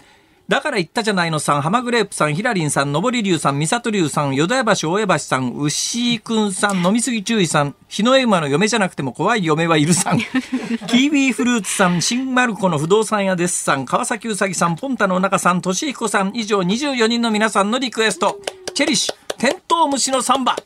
[0.49, 10.19] だから言ったじゃないのさん、浜グレープさん、ひらりんさん、のぼりりゅうさん、みさとりゅうさん、よだや橋、大江橋さん、牛くんさん、飲みすぎ注意さん、日の絵馬の嫁じゃなくても怖い嫁はいるさん、
[10.87, 18.39] キーウィーフルーツさん、新丸子の不動産屋ですさん、川崎うさぎさん、ポンタの中さん、としひこさん、以上24人の皆さんのリクエスト、
[18.73, 20.57] チェリッシュ、テントウムシのサンバ。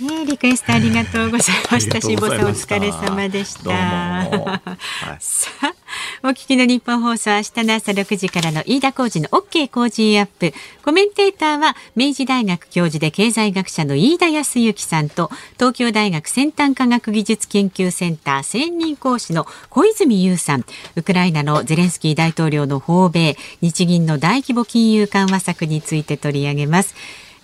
[0.00, 1.98] ね、リクエストありがとうございました。
[2.02, 3.70] しぼさんお疲れ様でした。
[3.70, 5.74] はい、 さあ、
[6.22, 10.54] お聞きの日本放送明日の朝6時からの飯田浩二の OK Cozy Up。
[10.84, 20.64] コメンテーターは明治大学教授で経済学者の飯田康之さんと東京大学先端科学技術研究センター専任講師の小泉悠さん。
[20.94, 26.94] ウクライナのゼレンスキー大統領の訪米、日銀の大規模金融緩和策について取り上げます。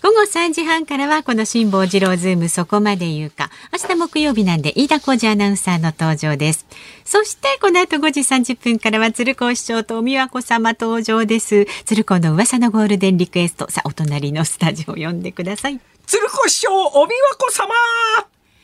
[0.04, 3.48] 午後3時半からはこの辛坊治郎ズームそこまで言うか。
[3.72, 6.66] 明日木曜日なんで飯田浩二アナウンサーの登場です。
[7.06, 11.64] そしてこの後5時30分からは鶴子師匠とお美和子様登場です。
[11.86, 13.70] 鶴子の噂のゴールデンリクエスト。
[13.70, 15.80] さあ、お隣のスタジオ呼んでください。
[16.06, 17.72] 鶴子師匠、お美和子様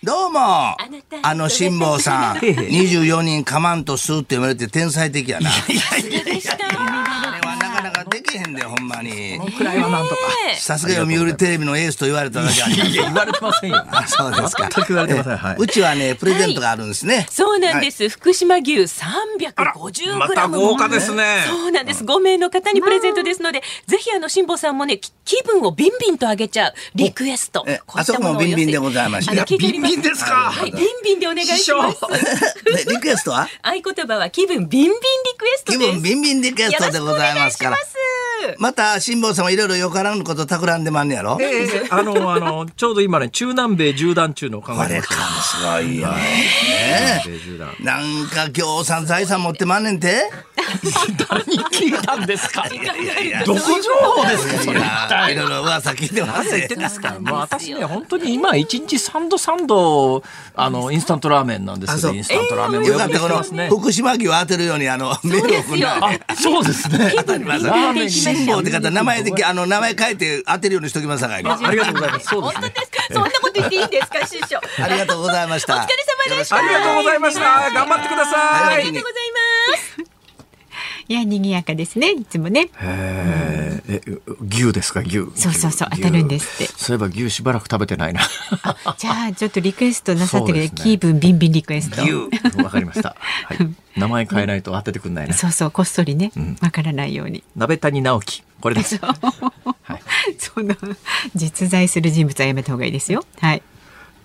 [0.02, 10.20] どうもあの辛坊さん 24人かまんとすって言われて天才的やなあれ はなかなかできへんでほんまにくらいはなんとか。
[10.58, 13.84] さすが読売テレビのエースと言われただけありますいや、言われてませんよ。
[13.90, 15.36] あそうですか全く言われてません。
[15.36, 18.08] はいうちはねプレゼントがあるんですね、そうなんです。
[18.08, 20.54] 福島牛350まグラム。
[20.56, 21.44] た豪華ですね。
[21.48, 22.04] そうなんです。
[22.04, 27.64] 5名の方にプレゼントですので、ぜひあの辛坊さんもね、き気分をビンビンと上げちゃうリクエスト。
[27.94, 30.30] あそこもビンビンでございましてあの聞いておりますビンビンですか？
[30.50, 32.00] はい、ビンビンでお願いします。
[32.86, 33.48] でリクエストは？
[33.62, 34.98] 合言葉は気分ビンビンリ
[35.38, 35.92] クエスト気です。
[35.92, 37.70] 分ビンビンリクエストでございますから。
[37.70, 38.09] お願いし
[38.58, 41.86] また辛坊さんもいろいろよからぬこと企んでまんねやろ、ええ。
[41.90, 47.22] あの、 あの、ちょうど今ね、中南米縦断中のを考こえれかすごいよね。
[47.80, 50.30] なんか今日さん財産持ってまんねんて？
[51.28, 52.64] 誰に聞いたんですか？
[52.68, 54.78] いやいやどこ情報ですかそれ。
[54.78, 57.16] いやいろいろ噂聞いてます何言ってんですか？
[57.18, 60.22] もう私ね、本当に今一日三度三度、
[60.54, 63.18] あの、インスタントラーメンなんですけど、インスタントラーメンもよかった。
[63.68, 66.00] 福島牛を当てるようにあのメールを送るあ、
[66.40, 67.12] そうですね。
[67.16, 71.56] 当たりますラーメンに辛抱って方名前であの名前変えて当てるようにしときますあありが
[71.86, 72.28] とうございます。
[72.40, 73.02] 本当ですか？
[73.12, 74.60] そんなこと言っていいんですか、 師匠。
[74.82, 75.94] ありがとうございましたお疲れ
[76.30, 76.56] 様でした。
[76.56, 77.40] ありがとうございました。
[77.70, 79.30] 頑張ってくださいありがとうござい
[80.04, 80.19] ます。
[81.10, 82.12] いや、賑やかですね。
[82.12, 82.70] いつもね。
[82.80, 84.00] えーえ、
[84.48, 85.16] 牛ですか、牛。
[85.34, 88.20] そうそうそう牛当たるんですってそういえば牛しばらく食べてないな。
[88.96, 92.00] じゃあ、ちょっとリクエストなさってる、 ね気分ビンビンリクエスト。
[92.04, 92.62] 牛。
[92.62, 93.16] わかりました。
[93.18, 93.58] はい。
[93.96, 95.34] 名前変えないと当ててくんないな。
[95.34, 96.30] そうそう、こっそりね、
[96.60, 97.42] わからないように。
[97.56, 98.44] 鍋谷直樹。
[98.60, 99.00] これです。
[99.00, 99.16] は
[99.96, 100.02] い。
[100.38, 100.76] その
[101.34, 103.24] 実在する人物はやめた方がいいですよ。
[103.40, 103.62] はい。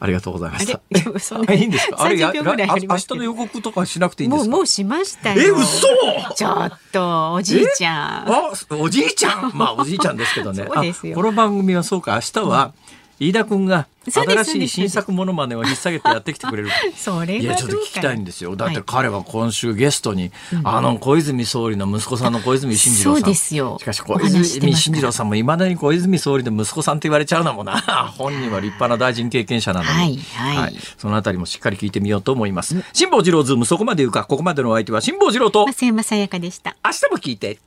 [0.05, 0.79] ありがとうございました。
[1.53, 2.03] いいんですか？
[2.03, 4.55] あれや、30秒ぐらいありあ明日の予告とかしなくていいんでもうすか？
[4.57, 5.41] もうしましたよ。
[5.41, 5.87] え、嘘。
[6.35, 8.31] ちょっとおじいちゃん。
[8.31, 9.51] あ、おじいちゃん？
[9.53, 10.65] まあ、おじいちゃんですけどね。
[10.73, 12.73] そうですよあこの番組はそうか、明日は。
[13.19, 16.69] 飯田君が新しい新作ものまねを引っ提げてやってきてくれる。
[16.95, 18.55] それいやちょっと聞きたいんですよ。
[18.55, 20.31] だってはい彼は今週ゲストに、
[20.63, 23.21] あの小泉総理の息子さんの小泉進次郎さん。
[23.21, 27.79] そうですよしかし小泉進次郎さんもいまだに小泉総理の息子さんって言われちゃうのもな。
[28.17, 29.91] 本人は立派な大臣経験者なのに。
[29.91, 30.17] はい
[30.63, 32.75] はいそのあたりもしっかり聞いてみようと思います。
[32.93, 36.75] 辛坊治郎ズームそこまで言うか、ここまでのお相手は辛坊治郎と、増山さやかでした。
[36.83, 37.59] 明日も聞いて。